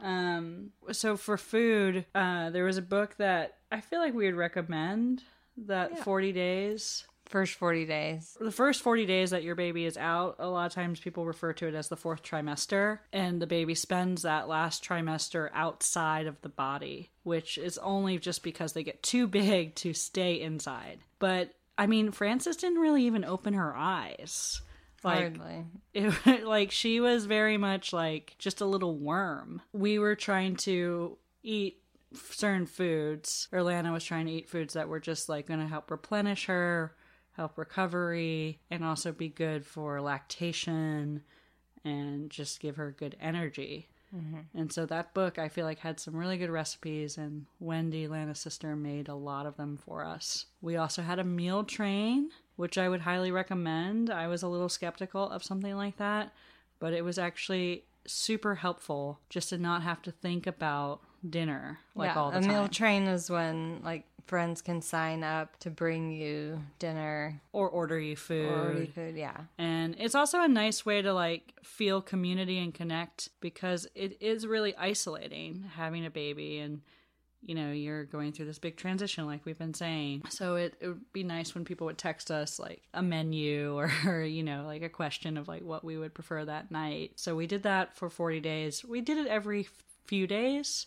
Um, 0.01 0.71
so 0.91 1.15
for 1.15 1.37
food, 1.37 2.05
uh, 2.15 2.49
there 2.49 2.63
was 2.63 2.77
a 2.77 2.81
book 2.81 3.17
that 3.17 3.57
I 3.71 3.81
feel 3.81 3.99
like 3.99 4.15
we 4.15 4.25
would 4.25 4.33
recommend. 4.35 5.21
That 5.55 5.99
forty 5.99 6.31
days. 6.31 7.05
First 7.25 7.55
40 7.55 7.85
days. 7.85 8.37
The 8.39 8.51
first 8.51 8.81
40 8.81 9.05
days 9.05 9.31
that 9.31 9.43
your 9.43 9.55
baby 9.55 9.85
is 9.85 9.97
out, 9.97 10.35
a 10.39 10.47
lot 10.47 10.65
of 10.65 10.73
times 10.73 10.99
people 10.99 11.25
refer 11.25 11.53
to 11.53 11.67
it 11.67 11.75
as 11.75 11.89
the 11.89 11.97
fourth 11.97 12.23
trimester, 12.23 12.99
and 13.11 13.41
the 13.41 13.47
baby 13.47 13.75
spends 13.75 14.21
that 14.21 14.47
last 14.47 14.83
trimester 14.83 15.49
outside 15.53 16.27
of 16.27 16.41
the 16.41 16.49
body, 16.49 17.11
which 17.23 17.57
is 17.57 17.77
only 17.79 18.17
just 18.17 18.43
because 18.43 18.73
they 18.73 18.83
get 18.83 19.03
too 19.03 19.27
big 19.27 19.75
to 19.75 19.93
stay 19.93 20.39
inside. 20.41 20.99
But 21.19 21.53
I 21.77 21.87
mean, 21.87 22.11
Frances 22.11 22.57
didn't 22.57 22.79
really 22.79 23.05
even 23.05 23.25
open 23.25 23.53
her 23.53 23.75
eyes. 23.75 24.61
Like, 25.03 25.37
Hardly. 25.37 25.65
it, 25.93 26.45
like 26.45 26.71
she 26.71 26.99
was 26.99 27.25
very 27.25 27.57
much 27.57 27.91
like 27.93 28.35
just 28.37 28.61
a 28.61 28.65
little 28.65 28.97
worm. 28.97 29.61
We 29.73 29.99
were 29.99 30.15
trying 30.15 30.55
to 30.57 31.17
eat 31.41 31.79
certain 32.13 32.65
foods. 32.65 33.47
Or 33.51 33.63
Lana 33.63 33.91
was 33.91 34.03
trying 34.03 34.27
to 34.27 34.31
eat 34.31 34.49
foods 34.49 34.73
that 34.73 34.87
were 34.87 34.99
just 34.99 35.29
like 35.29 35.47
going 35.47 35.59
to 35.59 35.67
help 35.67 35.91
replenish 35.91 36.45
her, 36.45 36.95
help 37.35 37.57
recovery, 37.57 38.59
and 38.69 38.83
also 38.83 39.11
be 39.11 39.29
good 39.29 39.65
for 39.65 40.01
lactation 40.01 41.23
and 41.83 42.29
just 42.29 42.59
give 42.59 42.75
her 42.75 42.91
good 42.91 43.15
energy. 43.19 43.87
Mm-hmm. 44.15 44.59
And 44.59 44.71
so 44.71 44.85
that 44.85 45.13
book, 45.13 45.39
I 45.39 45.49
feel 45.49 45.65
like, 45.65 45.79
had 45.79 45.99
some 45.99 46.15
really 46.15 46.37
good 46.37 46.51
recipes, 46.51 47.17
and 47.17 47.47
Wendy, 47.59 48.07
Lana's 48.07 48.39
sister, 48.39 48.75
made 48.75 49.07
a 49.07 49.15
lot 49.15 49.47
of 49.47 49.57
them 49.57 49.77
for 49.77 50.05
us. 50.05 50.45
We 50.61 50.75
also 50.77 51.01
had 51.01 51.17
a 51.17 51.23
meal 51.23 51.63
train, 51.63 52.29
which 52.55 52.77
I 52.77 52.89
would 52.89 53.01
highly 53.01 53.31
recommend. 53.31 54.11
I 54.11 54.27
was 54.27 54.43
a 54.43 54.47
little 54.47 54.69
skeptical 54.69 55.29
of 55.29 55.43
something 55.43 55.75
like 55.75 55.97
that, 55.97 56.31
but 56.79 56.93
it 56.93 57.03
was 57.03 57.17
actually 57.17 57.85
super 58.05 58.55
helpful 58.55 59.19
just 59.29 59.49
to 59.49 59.57
not 59.57 59.81
have 59.83 60.01
to 60.01 60.11
think 60.11 60.45
about 60.47 61.01
dinner 61.27 61.79
like 61.95 62.13
yeah, 62.13 62.19
all 62.19 62.31
the 62.31 62.37
a 62.37 62.41
time. 62.41 62.49
meal 62.49 62.67
train 62.67 63.03
is 63.03 63.29
when 63.29 63.81
like 63.83 64.05
friends 64.25 64.61
can 64.61 64.81
sign 64.81 65.23
up 65.23 65.57
to 65.59 65.69
bring 65.69 66.11
you 66.11 66.61
dinner 66.79 67.41
or 67.51 67.69
order 67.69 67.99
you 67.99 68.15
food. 68.15 68.49
or 68.49 68.73
you 68.79 68.87
could 68.87 69.15
yeah. 69.15 69.37
And 69.57 69.95
it's 69.99 70.15
also 70.15 70.41
a 70.41 70.47
nice 70.47 70.85
way 70.85 71.01
to 71.01 71.13
like 71.13 71.53
feel 71.63 72.01
community 72.01 72.57
and 72.57 72.73
connect 72.73 73.29
because 73.41 73.87
it 73.95 74.21
is 74.21 74.47
really 74.47 74.75
isolating 74.77 75.65
having 75.75 76.05
a 76.05 76.09
baby 76.09 76.59
and 76.59 76.81
you 77.45 77.55
know, 77.55 77.71
you're 77.71 78.05
going 78.05 78.31
through 78.31 78.45
this 78.45 78.59
big 78.59 78.77
transition 78.77 79.25
like 79.25 79.45
we've 79.45 79.57
been 79.57 79.73
saying. 79.73 80.23
So 80.29 80.55
it, 80.55 80.75
it 80.79 80.87
would 80.87 81.13
be 81.13 81.23
nice 81.23 81.53
when 81.53 81.65
people 81.65 81.85
would 81.85 81.97
text 81.97 82.31
us 82.31 82.59
like 82.59 82.83
a 82.93 83.01
menu 83.01 83.77
or, 84.05 84.21
you 84.23 84.43
know, 84.43 84.63
like 84.65 84.81
a 84.81 84.89
question 84.89 85.37
of 85.37 85.47
like 85.47 85.63
what 85.63 85.83
we 85.83 85.97
would 85.97 86.13
prefer 86.13 86.45
that 86.45 86.71
night. 86.71 87.13
So 87.15 87.35
we 87.35 87.47
did 87.47 87.63
that 87.63 87.95
for 87.95 88.09
40 88.09 88.39
days. 88.39 88.83
We 88.85 89.01
did 89.01 89.17
it 89.17 89.27
every 89.27 89.67
few 90.05 90.27
days. 90.27 90.85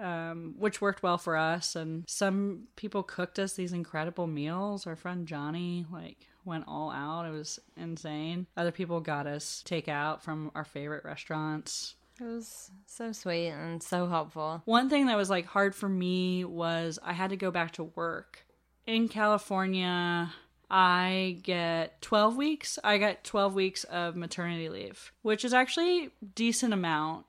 Um, 0.00 0.54
which 0.56 0.80
worked 0.80 1.02
well 1.02 1.18
for 1.18 1.36
us, 1.36 1.74
and 1.74 2.04
some 2.06 2.68
people 2.76 3.02
cooked 3.02 3.40
us 3.40 3.54
these 3.54 3.72
incredible 3.72 4.28
meals. 4.28 4.86
Our 4.86 4.94
friend 4.94 5.26
Johnny, 5.26 5.84
like, 5.92 6.28
went 6.44 6.64
all 6.68 6.92
out. 6.92 7.26
It 7.26 7.32
was 7.32 7.58
insane. 7.76 8.46
Other 8.56 8.70
people 8.70 9.00
got 9.00 9.26
us 9.26 9.64
takeout 9.66 10.22
from 10.22 10.52
our 10.54 10.64
favorite 10.64 11.04
restaurants. 11.04 11.96
It 12.20 12.24
was 12.24 12.70
so 12.86 13.12
sweet 13.12 13.48
and 13.48 13.82
so 13.82 14.08
helpful. 14.08 14.62
One 14.64 14.88
thing 14.88 15.06
that 15.06 15.16
was 15.16 15.30
like 15.30 15.46
hard 15.46 15.74
for 15.74 15.88
me 15.88 16.44
was 16.44 16.98
I 17.02 17.12
had 17.12 17.30
to 17.30 17.36
go 17.36 17.50
back 17.50 17.72
to 17.72 17.84
work. 17.84 18.44
In 18.86 19.08
California, 19.08 20.32
I 20.70 21.38
get 21.42 22.00
12 22.02 22.36
weeks. 22.36 22.78
I 22.82 22.98
got 22.98 23.22
12 23.22 23.54
weeks 23.54 23.84
of 23.84 24.16
maternity 24.16 24.68
leave, 24.68 25.12
which 25.22 25.44
is 25.44 25.54
actually 25.54 26.10
decent 26.34 26.72
amount. 26.72 27.26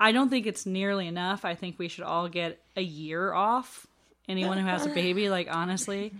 I 0.00 0.12
don't 0.12 0.28
think 0.28 0.46
it's 0.46 0.66
nearly 0.66 1.06
enough. 1.06 1.44
I 1.44 1.54
think 1.54 1.78
we 1.78 1.88
should 1.88 2.04
all 2.04 2.28
get 2.28 2.60
a 2.76 2.82
year 2.82 3.32
off. 3.32 3.86
Anyone 4.28 4.58
who 4.58 4.66
has 4.66 4.84
a 4.84 4.90
baby, 4.90 5.30
like 5.30 5.48
honestly. 5.50 6.12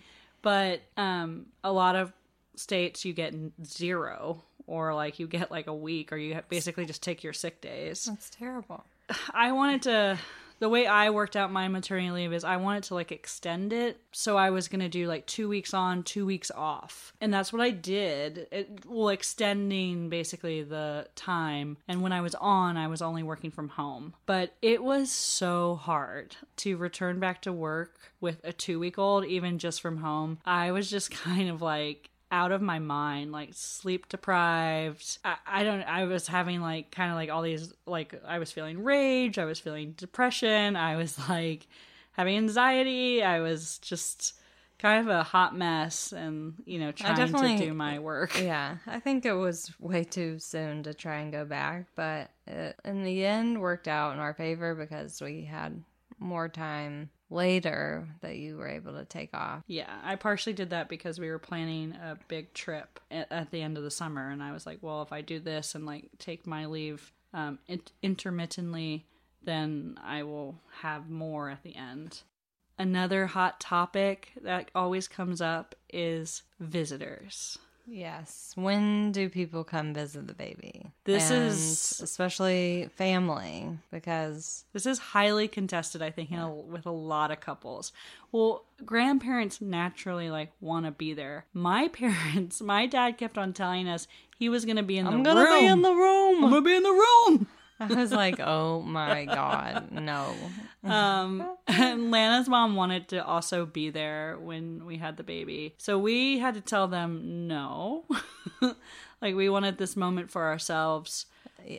But 0.43 0.81
um 0.97 1.47
a 1.65 1.73
lot 1.73 1.97
of 1.97 2.13
states 2.55 3.05
you 3.05 3.13
get 3.13 3.35
zero 3.65 4.43
or 4.67 4.95
like 4.95 5.19
you 5.19 5.27
get 5.27 5.51
like 5.51 5.67
a 5.67 5.75
week, 5.75 6.13
or 6.13 6.17
you 6.17 6.41
basically 6.49 6.87
just 6.87 7.03
take 7.03 7.23
your 7.23 7.33
sick 7.33 7.61
days. 7.61 8.05
That's 8.05 8.31
terrible. 8.31 8.85
I 9.33 9.53
wanted 9.53 9.83
to 9.83 10.19
the 10.59 10.69
way 10.69 10.87
I 10.87 11.11
worked 11.11 11.37
out 11.37 11.53
my 11.53 11.69
maternity 11.69 12.11
leave 12.11 12.33
is 12.33 12.45
I 12.45 12.57
wanted 12.57 12.85
to 12.85 12.95
like 12.95 13.13
extend 13.13 13.73
it. 13.73 14.01
So 14.13 14.37
I 14.37 14.51
was 14.51 14.69
going 14.69 14.81
to 14.81 14.89
do 14.89 15.07
like 15.07 15.27
two 15.27 15.49
weeks 15.49 15.75
on, 15.75 16.03
two 16.03 16.25
weeks 16.25 16.51
off. 16.51 17.13
And 17.21 17.33
that's 17.33 17.53
what 17.53 17.61
I 17.63 17.71
did. 17.71 18.47
It, 18.51 18.87
well, 18.87 19.11
extending 19.11 20.09
basically 20.09 20.63
the 20.63 21.09
time. 21.15 21.77
And 21.89 22.01
when 22.01 22.13
I 22.13 22.23
was 22.23 22.35
on, 22.37 22.77
I 22.77 22.87
was 22.87 23.03
only 23.03 23.23
working 23.23 23.51
from 23.51 23.69
home. 23.69 24.15
But 24.25 24.55
it 24.63 24.83
was 24.83 25.11
so 25.11 25.77
hard 25.77 26.37
to 26.59 26.77
return 26.77 27.21
back 27.21 27.43
to 27.43 27.53
work 27.53 27.99
with 28.21 28.41
a 28.43 28.53
two 28.53 28.79
week 28.79 28.99
old, 28.99 29.27
even 29.27 29.59
just 29.59 29.83
from 29.83 29.99
home. 29.99 30.39
I 30.47 30.73
was 30.73 30.91
just 30.91 31.11
kind 31.23 31.51
of 31.51 31.61
like, 31.61 32.11
out 32.31 32.53
of 32.53 32.61
my 32.61 32.79
mind, 32.79 33.33
like 33.33 33.51
sleep 33.53 34.09
deprived. 34.09 35.19
I, 35.25 35.37
I 35.47 35.65
don't, 35.65 35.83
I 35.83 36.05
was 36.05 36.27
having 36.27 36.61
like 36.61 36.91
kind 36.91 37.11
of 37.11 37.17
like 37.17 37.31
all 37.31 37.43
these, 37.43 37.73
like, 37.87 38.21
I 38.27 38.39
was 38.39 38.53
feeling 38.53 38.83
rage, 38.83 39.39
I 39.39 39.45
was 39.45 39.61
feeling 39.61 39.93
depression, 39.93 40.77
I 40.77 40.97
was 40.97 41.19
like 41.29 41.67
having 42.13 42.37
anxiety, 42.37 43.23
I 43.23 43.41
was 43.41 43.79
just 43.79 44.35
kind 44.79 45.09
of 45.09 45.15
a 45.15 45.23
hot 45.23 45.57
mess 45.57 46.13
and, 46.13 46.55
you 46.67 46.79
know, 46.79 46.93
trying 46.93 47.33
to 47.33 47.57
do 47.59 47.73
my 47.73 47.99
work. 47.99 48.39
Yeah, 48.43 48.77
I 48.87 49.01
think 49.01 49.25
it 49.25 49.33
was 49.33 49.73
way 49.81 50.05
too 50.05 50.39
soon 50.39 50.83
to 50.83 50.95
try 50.95 51.19
and 51.19 51.33
go 51.33 51.45
back, 51.45 51.87
but 51.95 52.31
it, 52.47 52.79
in 52.85 53.05
the 53.05 53.25
end 53.25 53.61
worked 53.61 53.89
out 53.89 54.13
in 54.13 54.19
our 54.19 54.35
favor 54.35 54.75
because 54.75 55.21
we 55.23 55.45
had 55.45 55.83
more 56.19 56.49
time 56.49 57.11
later 57.31 58.09
that 58.21 58.37
you 58.37 58.57
were 58.57 58.69
able 58.69 58.93
to 58.95 59.05
take 59.05 59.35
off. 59.35 59.63
Yeah, 59.67 59.93
I 60.05 60.17
partially 60.17 60.53
did 60.53 60.71
that 60.71 60.89
because 60.89 61.19
we 61.19 61.29
were 61.29 61.39
planning 61.39 61.93
a 61.93 62.19
big 62.29 62.53
trip 62.55 63.01
at, 63.11 63.31
at 63.33 63.51
the 63.51 63.63
end 63.63 63.77
of 63.77 63.85
the 63.85 63.91
summer, 63.91 64.31
and 64.31 64.43
I 64.43 64.53
was 64.53 64.67
like, 64.67 64.79
well, 64.83 65.03
if 65.03 65.13
I 65.13 65.21
do 65.21 65.41
this 65.41 65.75
and 65.75 65.87
like 65.87 66.09
take 66.19 66.47
my 66.47 66.67
leave 66.67 67.13
um, 67.35 67.59
it, 67.67 67.93
intermittently, 68.03 69.07
then 69.43 69.99
I 70.05 70.23
will 70.23 70.61
have 70.81 71.11
more 71.11 71.51
at 71.51 71.63
the 71.63 71.77
end. 71.77 72.23
Another 72.79 73.27
hot 73.27 73.59
topic 73.59 74.33
that 74.43 74.71
always 74.75 75.09
comes 75.09 75.41
up 75.41 75.75
is 75.91 76.43
visitors. 76.61 77.59
Yes. 77.87 78.53
When 78.57 79.13
do 79.13 79.29
people 79.29 79.63
come 79.65 79.95
visit 79.95 80.27
the 80.27 80.35
baby? 80.35 80.83
This 81.05 81.31
and 81.31 81.47
is 81.47 82.01
especially 82.03 82.91
family 82.97 83.79
because 83.93 84.65
this 84.73 84.87
is 84.87 84.99
highly 84.99 85.47
contested. 85.49 86.03
I 86.03 86.11
think 86.11 86.31
a, 86.33 86.49
with 86.49 86.87
a 86.87 86.91
lot 86.91 87.31
of 87.31 87.41
couples. 87.41 87.93
Well, 88.33 88.65
grandparents 88.85 89.61
naturally 89.61 90.31
like 90.31 90.53
want 90.61 90.87
to 90.87 90.91
be 90.91 91.15
there. 91.15 91.47
My 91.53 91.89
parents, 91.93 92.61
my 92.61 92.87
dad 92.87 93.19
kept 93.19 93.39
on 93.39 93.53
telling 93.53 93.89
us 93.89 94.09
he 94.39 94.49
was 94.49 94.65
going 94.65 94.77
to 94.77 94.83
be 94.83 94.99
in 94.99 95.07
I'm 95.07 95.23
the 95.23 95.31
gonna 95.31 95.49
room. 95.49 95.61
be 95.61 95.67
in 95.67 95.83
the 95.83 95.95
room. 95.95 96.45
I'm 96.45 96.51
going 96.51 96.65
to 96.65 96.69
be 96.69 96.77
in 96.77 96.83
the 96.83 96.91
room. 96.91 97.47
I 97.79 97.87
was 97.95 98.11
like, 98.11 98.41
oh 98.41 98.81
my 98.81 99.27
God, 99.27 99.93
no. 99.93 100.35
Um, 100.91 101.57
and 101.67 102.11
Lana's 102.11 102.49
mom 102.49 102.77
wanted 102.77 103.09
to 103.09 103.25
also 103.25 103.67
be 103.67 103.91
there 103.91 104.39
when 104.41 104.87
we 104.87 104.99
had 104.99 105.17
the 105.17 105.23
baby. 105.23 105.75
So 105.79 105.99
we 105.99 106.39
had 106.39 106.55
to 106.55 106.61
tell 106.61 106.89
them 106.89 107.47
no. 107.49 108.05
like, 109.21 109.35
we 109.35 109.49
wanted 109.49 109.79
this 109.79 109.97
moment 109.97 110.31
for 110.31 110.45
ourselves. 110.45 111.27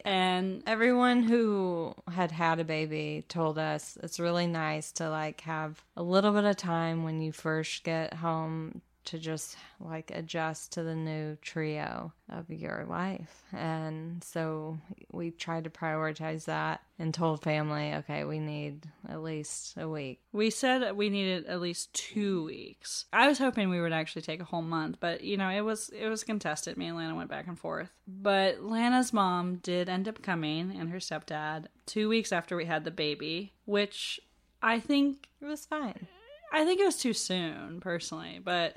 And 0.03 0.63
everyone 0.67 1.23
who 1.23 1.95
had 2.11 2.31
had 2.31 2.59
a 2.59 2.65
baby 2.65 3.23
told 3.29 3.57
us 3.57 3.97
it's 4.03 4.19
really 4.19 4.45
nice 4.45 4.91
to 4.93 5.09
like 5.09 5.41
have 5.41 5.81
a 5.95 6.03
little 6.03 6.33
bit 6.33 6.43
of 6.43 6.57
time 6.57 7.03
when 7.03 7.21
you 7.21 7.31
first 7.31 7.85
get 7.85 8.15
home 8.15 8.81
to 9.07 9.19
just 9.19 9.57
like 9.79 10.11
adjust 10.11 10.73
to 10.73 10.83
the 10.83 10.95
new 10.95 11.35
trio 11.41 12.13
of 12.29 12.49
your 12.49 12.85
life. 12.89 13.43
And 13.53 14.23
so 14.23 14.77
we 15.11 15.31
tried 15.31 15.63
to 15.63 15.69
prioritize 15.69 16.45
that 16.45 16.81
and 16.99 17.13
told 17.13 17.41
family, 17.41 17.93
okay, 17.95 18.23
we 18.23 18.39
need 18.39 18.85
at 19.07 19.21
least 19.21 19.75
a 19.77 19.87
week. 19.87 20.21
We 20.31 20.49
said 20.49 20.95
we 20.95 21.09
needed 21.09 21.45
at 21.45 21.61
least 21.61 21.93
2 21.93 22.43
weeks. 22.43 23.05
I 23.13 23.27
was 23.27 23.37
hoping 23.37 23.69
we 23.69 23.81
would 23.81 23.93
actually 23.93 24.23
take 24.23 24.41
a 24.41 24.45
whole 24.45 24.61
month, 24.61 24.97
but 24.99 25.23
you 25.23 25.37
know, 25.37 25.49
it 25.49 25.61
was 25.61 25.89
it 25.89 26.09
was 26.09 26.23
contested. 26.23 26.77
Me 26.77 26.87
and 26.87 26.97
Lana 26.97 27.15
went 27.15 27.29
back 27.29 27.47
and 27.47 27.57
forth. 27.57 27.89
But 28.07 28.61
Lana's 28.61 29.13
mom 29.13 29.57
did 29.57 29.89
end 29.89 30.07
up 30.07 30.21
coming 30.21 30.75
and 30.77 30.89
her 30.89 30.97
stepdad 30.97 31.65
2 31.85 32.09
weeks 32.09 32.31
after 32.31 32.55
we 32.55 32.65
had 32.65 32.83
the 32.83 32.91
baby, 32.91 33.53
which 33.65 34.19
I 34.61 34.79
think 34.79 35.29
it 35.41 35.45
was 35.45 35.65
fine. 35.65 36.07
I 36.51 36.65
think 36.65 36.79
it 36.79 36.85
was 36.85 36.97
too 36.97 37.13
soon, 37.13 37.79
personally, 37.81 38.39
but 38.43 38.75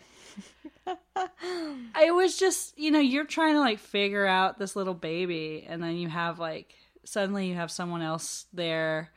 it 0.86 2.14
was 2.14 2.36
just, 2.36 2.78
you 2.78 2.90
know, 2.90 3.00
you're 3.00 3.24
trying 3.24 3.54
to 3.54 3.60
like 3.60 3.78
figure 3.78 4.26
out 4.26 4.58
this 4.58 4.76
little 4.76 4.94
baby, 4.94 5.66
and 5.68 5.82
then 5.82 5.96
you 5.96 6.08
have 6.08 6.38
like 6.38 6.74
suddenly 7.04 7.48
you 7.48 7.54
have 7.54 7.70
someone 7.70 8.02
else 8.02 8.46
there 8.52 9.10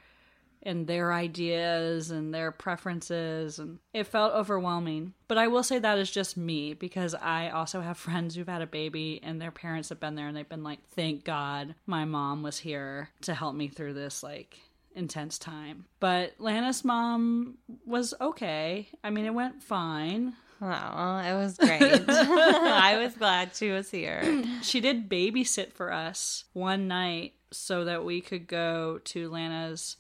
and 0.66 0.88
their 0.88 1.12
ideas 1.12 2.10
and 2.10 2.34
their 2.34 2.52
preferences 2.52 3.60
and 3.60 3.80
it 3.94 4.08
felt 4.08 4.34
overwhelming. 4.34 5.14
But 5.28 5.38
i 5.38 5.48
will 5.48 5.64
say 5.64 5.80
that 5.80 5.98
is 5.98 6.10
just 6.10 6.38
me 6.38 6.74
because 6.74 7.14
i 7.16 7.50
also 7.50 7.82
have 7.82 7.98
friends 7.98 8.36
who've 8.36 8.48
had 8.48 8.62
a 8.62 8.68
baby 8.68 9.20
and 9.24 9.42
their 9.42 9.52
parents 9.52 9.90
have 9.90 10.00
been 10.00 10.16
there 10.16 10.28
and 10.28 10.38
they've 10.38 10.48
been 10.48 10.64
like 10.64 10.80
thank 10.92 11.24
god 11.24 11.76
my 11.86 12.06
mom 12.06 12.44
was 12.44 12.60
here 12.60 13.10
to 13.22 13.34
help 13.34 13.56
me 13.56 13.68
through 13.68 13.94
this 13.94 14.24
like 14.24 14.60
intense 14.96 15.38
time. 15.38 15.86
But 16.00 16.34
Lana's 16.40 16.84
mom 16.84 17.58
was 17.86 18.14
okay. 18.20 18.90
I 19.04 19.10
mean, 19.10 19.26
it 19.26 19.34
went 19.34 19.64
fine. 19.64 20.34
Wow, 20.64 21.22
it 21.26 21.36
was 21.36 21.58
great. 21.58 21.82
I 22.10 22.98
was 22.98 23.16
glad 23.16 23.56
she 23.56 23.72
was 23.72 23.92
here. 23.92 24.44
She 24.62 24.80
did 24.80 25.10
babysit 25.10 25.74
for 25.74 25.92
us 25.92 26.46
one 26.54 26.88
night 26.88 27.34
so 27.52 27.84
that 27.84 28.06
we 28.06 28.22
could 28.22 28.48
go 28.48 29.00
to 29.06 29.30
Lana's 29.30 29.98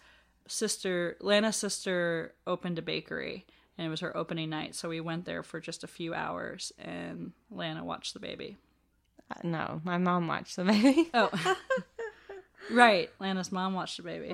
sister. 0.48 1.18
Lana's 1.20 1.58
sister 1.58 2.34
opened 2.48 2.80
a 2.80 2.82
bakery 2.82 3.46
and 3.78 3.86
it 3.86 3.90
was 3.90 4.00
her 4.00 4.16
opening 4.16 4.50
night. 4.50 4.74
So 4.74 4.88
we 4.88 5.02
went 5.02 5.26
there 5.26 5.44
for 5.44 5.60
just 5.60 5.84
a 5.84 5.88
few 5.88 6.14
hours 6.14 6.72
and 6.80 7.34
Lana 7.52 7.84
watched 7.84 8.14
the 8.14 8.20
baby. 8.22 8.58
Uh, 9.30 9.42
no, 9.44 9.82
my 9.84 9.98
mom 9.98 10.28
watched 10.28 10.56
the 10.56 10.64
baby. 10.64 11.10
oh. 11.14 11.30
right. 12.72 13.10
Lana's 13.20 13.52
mom 13.52 13.74
watched 13.74 13.98
the 13.98 14.04
baby. 14.04 14.34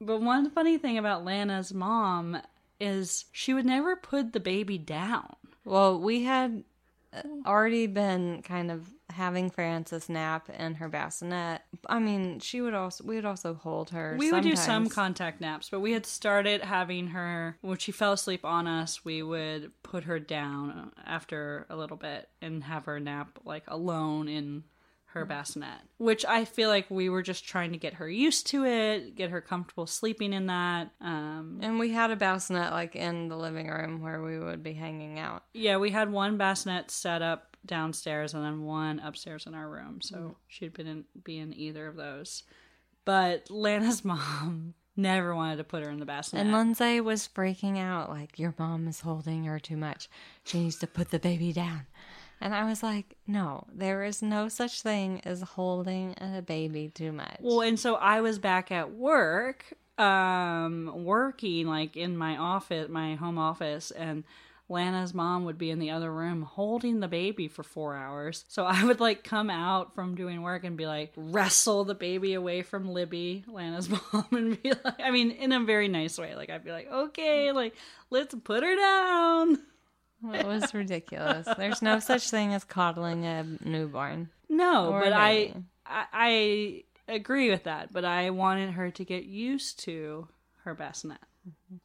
But 0.00 0.20
one 0.20 0.50
funny 0.50 0.78
thing 0.78 0.96
about 0.96 1.24
Lana's 1.24 1.74
mom 1.74 2.38
is 2.80 3.26
she 3.32 3.52
would 3.52 3.66
never 3.66 3.96
put 3.96 4.32
the 4.32 4.40
baby 4.40 4.78
down. 4.78 5.36
Well, 5.64 6.00
we 6.00 6.24
had 6.24 6.64
uh, 7.12 7.22
already 7.46 7.86
been 7.86 8.40
kind 8.42 8.70
of 8.70 8.90
having 9.10 9.50
Frances 9.50 10.08
nap 10.08 10.48
in 10.48 10.76
her 10.76 10.88
bassinet. 10.88 11.62
I 11.86 11.98
mean, 11.98 12.40
she 12.40 12.60
would 12.60 12.74
also 12.74 13.04
we 13.04 13.16
would 13.16 13.24
also 13.26 13.54
hold 13.54 13.90
her. 13.90 14.16
We 14.18 14.30
sometimes. 14.30 14.44
would 14.44 14.50
do 14.50 14.56
some 14.56 14.88
contact 14.88 15.40
naps, 15.40 15.68
but 15.68 15.80
we 15.80 15.92
had 15.92 16.06
started 16.06 16.62
having 16.62 17.08
her 17.08 17.58
when 17.60 17.76
she 17.76 17.92
fell 17.92 18.12
asleep 18.12 18.44
on 18.44 18.66
us. 18.66 19.04
We 19.04 19.22
would 19.22 19.72
put 19.82 20.04
her 20.04 20.18
down 20.18 20.92
after 21.04 21.66
a 21.68 21.76
little 21.76 21.96
bit 21.96 22.28
and 22.40 22.64
have 22.64 22.86
her 22.86 22.98
nap 22.98 23.38
like 23.44 23.64
alone 23.68 24.28
in 24.28 24.64
her 25.12 25.24
bassinet, 25.24 25.80
which 25.98 26.24
I 26.24 26.44
feel 26.44 26.68
like 26.68 26.88
we 26.88 27.08
were 27.08 27.22
just 27.22 27.44
trying 27.44 27.72
to 27.72 27.78
get 27.78 27.94
her 27.94 28.08
used 28.08 28.46
to 28.48 28.64
it, 28.64 29.16
get 29.16 29.30
her 29.30 29.40
comfortable 29.40 29.86
sleeping 29.86 30.32
in 30.32 30.46
that. 30.46 30.90
Um, 31.00 31.58
and 31.62 31.78
we 31.78 31.90
had 31.90 32.10
a 32.10 32.16
bassinet 32.16 32.70
like 32.72 32.94
in 32.94 33.28
the 33.28 33.36
living 33.36 33.68
room 33.68 34.02
where 34.02 34.22
we 34.22 34.38
would 34.38 34.62
be 34.62 34.72
hanging 34.72 35.18
out. 35.18 35.44
Yeah, 35.52 35.78
we 35.78 35.90
had 35.90 36.12
one 36.12 36.36
bassinet 36.36 36.90
set 36.90 37.22
up 37.22 37.56
downstairs 37.66 38.34
and 38.34 38.44
then 38.44 38.62
one 38.62 39.00
upstairs 39.00 39.46
in 39.46 39.54
our 39.54 39.68
room, 39.68 40.00
so 40.00 40.16
mm. 40.16 40.34
she'd 40.46 40.72
been 40.72 40.86
in, 40.86 41.04
be 41.24 41.38
in 41.38 41.52
either 41.58 41.88
of 41.88 41.96
those. 41.96 42.44
But 43.04 43.50
Lana's 43.50 44.04
mom 44.04 44.74
never 44.96 45.34
wanted 45.34 45.56
to 45.56 45.64
put 45.64 45.82
her 45.82 45.90
in 45.90 45.98
the 45.98 46.06
bassinet. 46.06 46.44
And 46.44 46.52
Lindsay 46.52 47.00
was 47.00 47.28
freaking 47.28 47.78
out 47.78 48.10
like, 48.10 48.38
Your 48.38 48.54
mom 48.58 48.86
is 48.86 49.00
holding 49.00 49.44
her 49.44 49.58
too 49.58 49.76
much. 49.76 50.08
She 50.44 50.60
needs 50.60 50.76
to 50.76 50.86
put 50.86 51.10
the 51.10 51.18
baby 51.18 51.52
down. 51.52 51.86
And 52.40 52.54
I 52.54 52.64
was 52.64 52.82
like, 52.82 53.16
no, 53.26 53.66
there 53.72 54.02
is 54.02 54.22
no 54.22 54.48
such 54.48 54.80
thing 54.82 55.20
as 55.24 55.42
holding 55.42 56.14
a 56.20 56.40
baby 56.40 56.88
too 56.88 57.12
much. 57.12 57.36
Well, 57.40 57.60
and 57.60 57.78
so 57.78 57.96
I 57.96 58.22
was 58.22 58.38
back 58.38 58.72
at 58.72 58.92
work, 58.92 59.64
um, 59.98 60.90
working 61.04 61.66
like 61.66 61.96
in 61.96 62.16
my 62.16 62.38
office, 62.38 62.88
my 62.88 63.16
home 63.16 63.36
office, 63.36 63.90
and 63.90 64.24
Lana's 64.70 65.12
mom 65.12 65.44
would 65.44 65.58
be 65.58 65.70
in 65.70 65.80
the 65.80 65.90
other 65.90 66.10
room 66.10 66.42
holding 66.42 67.00
the 67.00 67.08
baby 67.08 67.48
for 67.48 67.64
four 67.64 67.96
hours. 67.96 68.44
So 68.48 68.64
I 68.64 68.84
would 68.84 69.00
like 69.00 69.24
come 69.24 69.50
out 69.50 69.94
from 69.94 70.14
doing 70.14 70.42
work 70.42 70.64
and 70.64 70.76
be 70.76 70.86
like, 70.86 71.12
wrestle 71.16 71.84
the 71.84 71.94
baby 71.94 72.34
away 72.34 72.62
from 72.62 72.88
Libby, 72.88 73.44
Lana's 73.48 73.88
mom, 74.12 74.28
and 74.30 74.62
be 74.62 74.70
like, 74.70 75.00
I 75.00 75.10
mean, 75.10 75.32
in 75.32 75.52
a 75.52 75.60
very 75.64 75.88
nice 75.88 76.16
way. 76.16 76.36
Like, 76.36 76.50
I'd 76.50 76.64
be 76.64 76.70
like, 76.70 76.90
okay, 76.90 77.50
like, 77.52 77.74
let's 78.10 78.34
put 78.34 78.62
her 78.62 78.76
down. 78.76 79.58
It 80.32 80.46
was 80.46 80.74
ridiculous. 80.74 81.46
There's 81.56 81.82
no 81.82 81.98
such 81.98 82.30
thing 82.30 82.52
as 82.54 82.64
coddling 82.64 83.24
a 83.24 83.44
newborn. 83.64 84.30
No, 84.48 84.98
but 85.02 85.12
I, 85.12 85.54
I, 85.86 86.06
I 86.12 86.84
agree 87.08 87.50
with 87.50 87.64
that. 87.64 87.92
But 87.92 88.04
I 88.04 88.30
wanted 88.30 88.70
her 88.70 88.90
to 88.90 89.04
get 89.04 89.24
used 89.24 89.80
to 89.84 90.28
her 90.64 90.74
bassinet. 90.74 91.18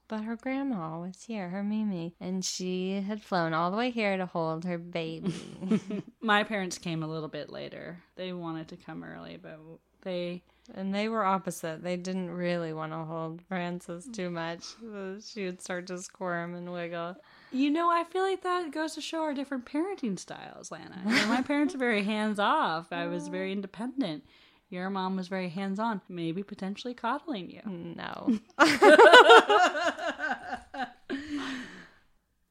But 0.10 0.24
her 0.24 0.36
grandma 0.36 1.00
was 1.00 1.24
here, 1.24 1.50
her 1.50 1.64
Mimi, 1.64 2.14
and 2.20 2.44
she 2.44 3.02
had 3.02 3.22
flown 3.22 3.54
all 3.54 3.72
the 3.72 3.78
way 3.78 3.90
here 3.90 4.18
to 4.18 4.26
hold 4.26 4.66
her 4.66 4.78
baby. 4.78 5.34
My 6.22 6.44
parents 6.44 6.78
came 6.78 7.04
a 7.04 7.08
little 7.08 7.30
bit 7.30 7.50
later. 7.50 8.04
They 8.16 8.34
wanted 8.34 8.68
to 8.70 8.78
come 8.78 9.04
early, 9.04 9.38
but 9.42 9.58
they 10.02 10.44
and 10.74 10.94
they 10.94 11.10
were 11.10 11.24
opposite. 11.24 11.84
They 11.84 11.98
didn't 11.98 12.32
really 12.32 12.74
want 12.74 12.92
to 12.92 13.00
hold 13.00 13.42
Frances 13.44 14.08
too 14.12 14.30
much. 14.30 14.64
She 15.26 15.46
would 15.46 15.62
start 15.62 15.88
to 15.88 16.00
squirm 16.00 16.56
and 16.56 16.72
wiggle. 16.72 17.16
You 17.52 17.70
know, 17.70 17.90
I 17.90 18.04
feel 18.04 18.24
like 18.24 18.42
that 18.44 18.72
goes 18.72 18.96
to 18.96 19.02
show 19.02 19.22
our 19.22 19.34
different 19.34 19.66
parenting 19.66 20.18
styles, 20.18 20.72
Lana. 20.72 21.02
You 21.06 21.16
know, 21.16 21.28
my 21.28 21.42
parents 21.42 21.76
are 21.76 21.80
very 21.80 22.04
hands 22.04 22.40
off. 22.40 22.92
I 22.92 23.08
was 23.08 23.28
very 23.28 23.52
independent. 23.52 24.24
Your 24.70 24.90
mom 24.90 25.16
was 25.16 25.28
very 25.28 25.50
hands 25.50 25.80
on, 25.80 26.02
maybe 26.10 26.42
potentially 26.42 26.96
coddling 26.96 27.52
you. 27.52 27.62
No. 27.66 28.40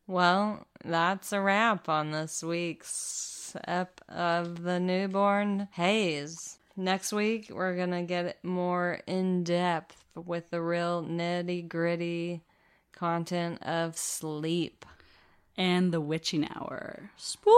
well, 0.07 0.67
that's 0.85 1.33
a 1.33 1.41
wrap 1.41 1.89
on 1.89 2.13
this 2.13 2.43
week's 2.43 3.57
ep 3.67 4.01
of 4.09 4.63
the 4.63 4.81
newborn 4.81 5.69
haze. 5.73 6.59
Next 6.77 7.13
week, 7.13 7.51
we're 7.53 7.77
going 7.77 7.93
to 7.93 8.03
get 8.03 8.45
more 8.45 9.01
in 9.07 9.45
depth 9.45 10.05
with 10.17 10.51
the 10.51 10.61
real 10.61 11.05
nitty 11.05 11.69
gritty 11.69 12.43
content 12.93 13.63
of 13.63 13.97
sleep. 13.97 14.85
And 15.57 15.93
the 15.93 16.01
witching 16.01 16.49
hour. 16.57 17.13
Spooky! 17.17 17.53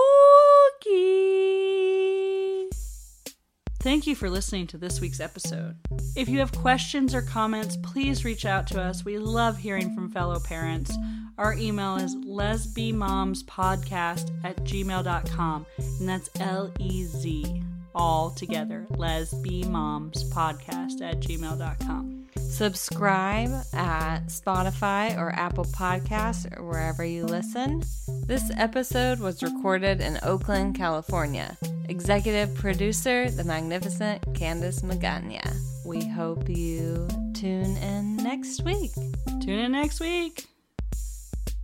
Thank 3.81 4.07
you 4.07 4.14
for 4.14 4.29
listening 4.29 4.66
to 4.66 4.76
this 4.76 5.00
week's 5.00 5.18
episode. 5.18 5.76
If 6.14 6.29
you 6.29 6.40
have 6.40 6.52
questions 6.52 7.14
or 7.14 7.22
comments, 7.22 7.79
please 7.83 8.22
reach 8.22 8.44
out 8.44 8.66
to 8.66 8.83
us. 8.83 9.02
We 9.02 9.18
love 9.18 9.57
hearing 9.57 9.94
from 9.94 10.11
fellow 10.11 10.38
parents. 10.40 10.94
Our 11.38 11.55
email 11.55 11.96
is 11.96 12.14
lezbimomspodcast 12.16 14.44
at 14.44 14.57
gmail.com, 14.57 15.66
and 15.79 16.07
that's 16.07 16.29
L 16.38 16.70
E 16.79 17.05
Z 17.05 17.62
all 17.96 18.30
together. 18.30 18.87
Lezbimomspodcast 18.92 21.00
at 21.00 21.18
gmail.com. 21.20 22.26
Subscribe 22.38 23.50
at 23.72 24.26
Spotify 24.28 25.18
or 25.18 25.32
Apple 25.32 25.64
Podcasts 25.64 26.46
or 26.56 26.64
wherever 26.64 27.04
you 27.04 27.24
listen. 27.24 27.82
This 28.26 28.52
episode 28.56 29.18
was 29.18 29.42
recorded 29.42 30.00
in 30.00 30.20
Oakland, 30.22 30.76
California. 30.76 31.56
Executive 31.88 32.54
producer, 32.54 33.28
the 33.30 33.42
magnificent 33.44 34.22
Candice 34.35 34.82
Magana. 34.82 35.56
We 35.85 36.06
hope 36.06 36.48
you 36.48 37.09
tune 37.35 37.76
in 37.78 38.16
next 38.16 38.62
week. 38.64 38.92
Tune 39.40 39.59
in 39.59 39.72
next 39.72 39.98
week. 40.00 40.46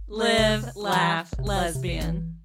Live, 0.09 0.75
laugh, 0.77 1.33
lesbian. 1.39 2.42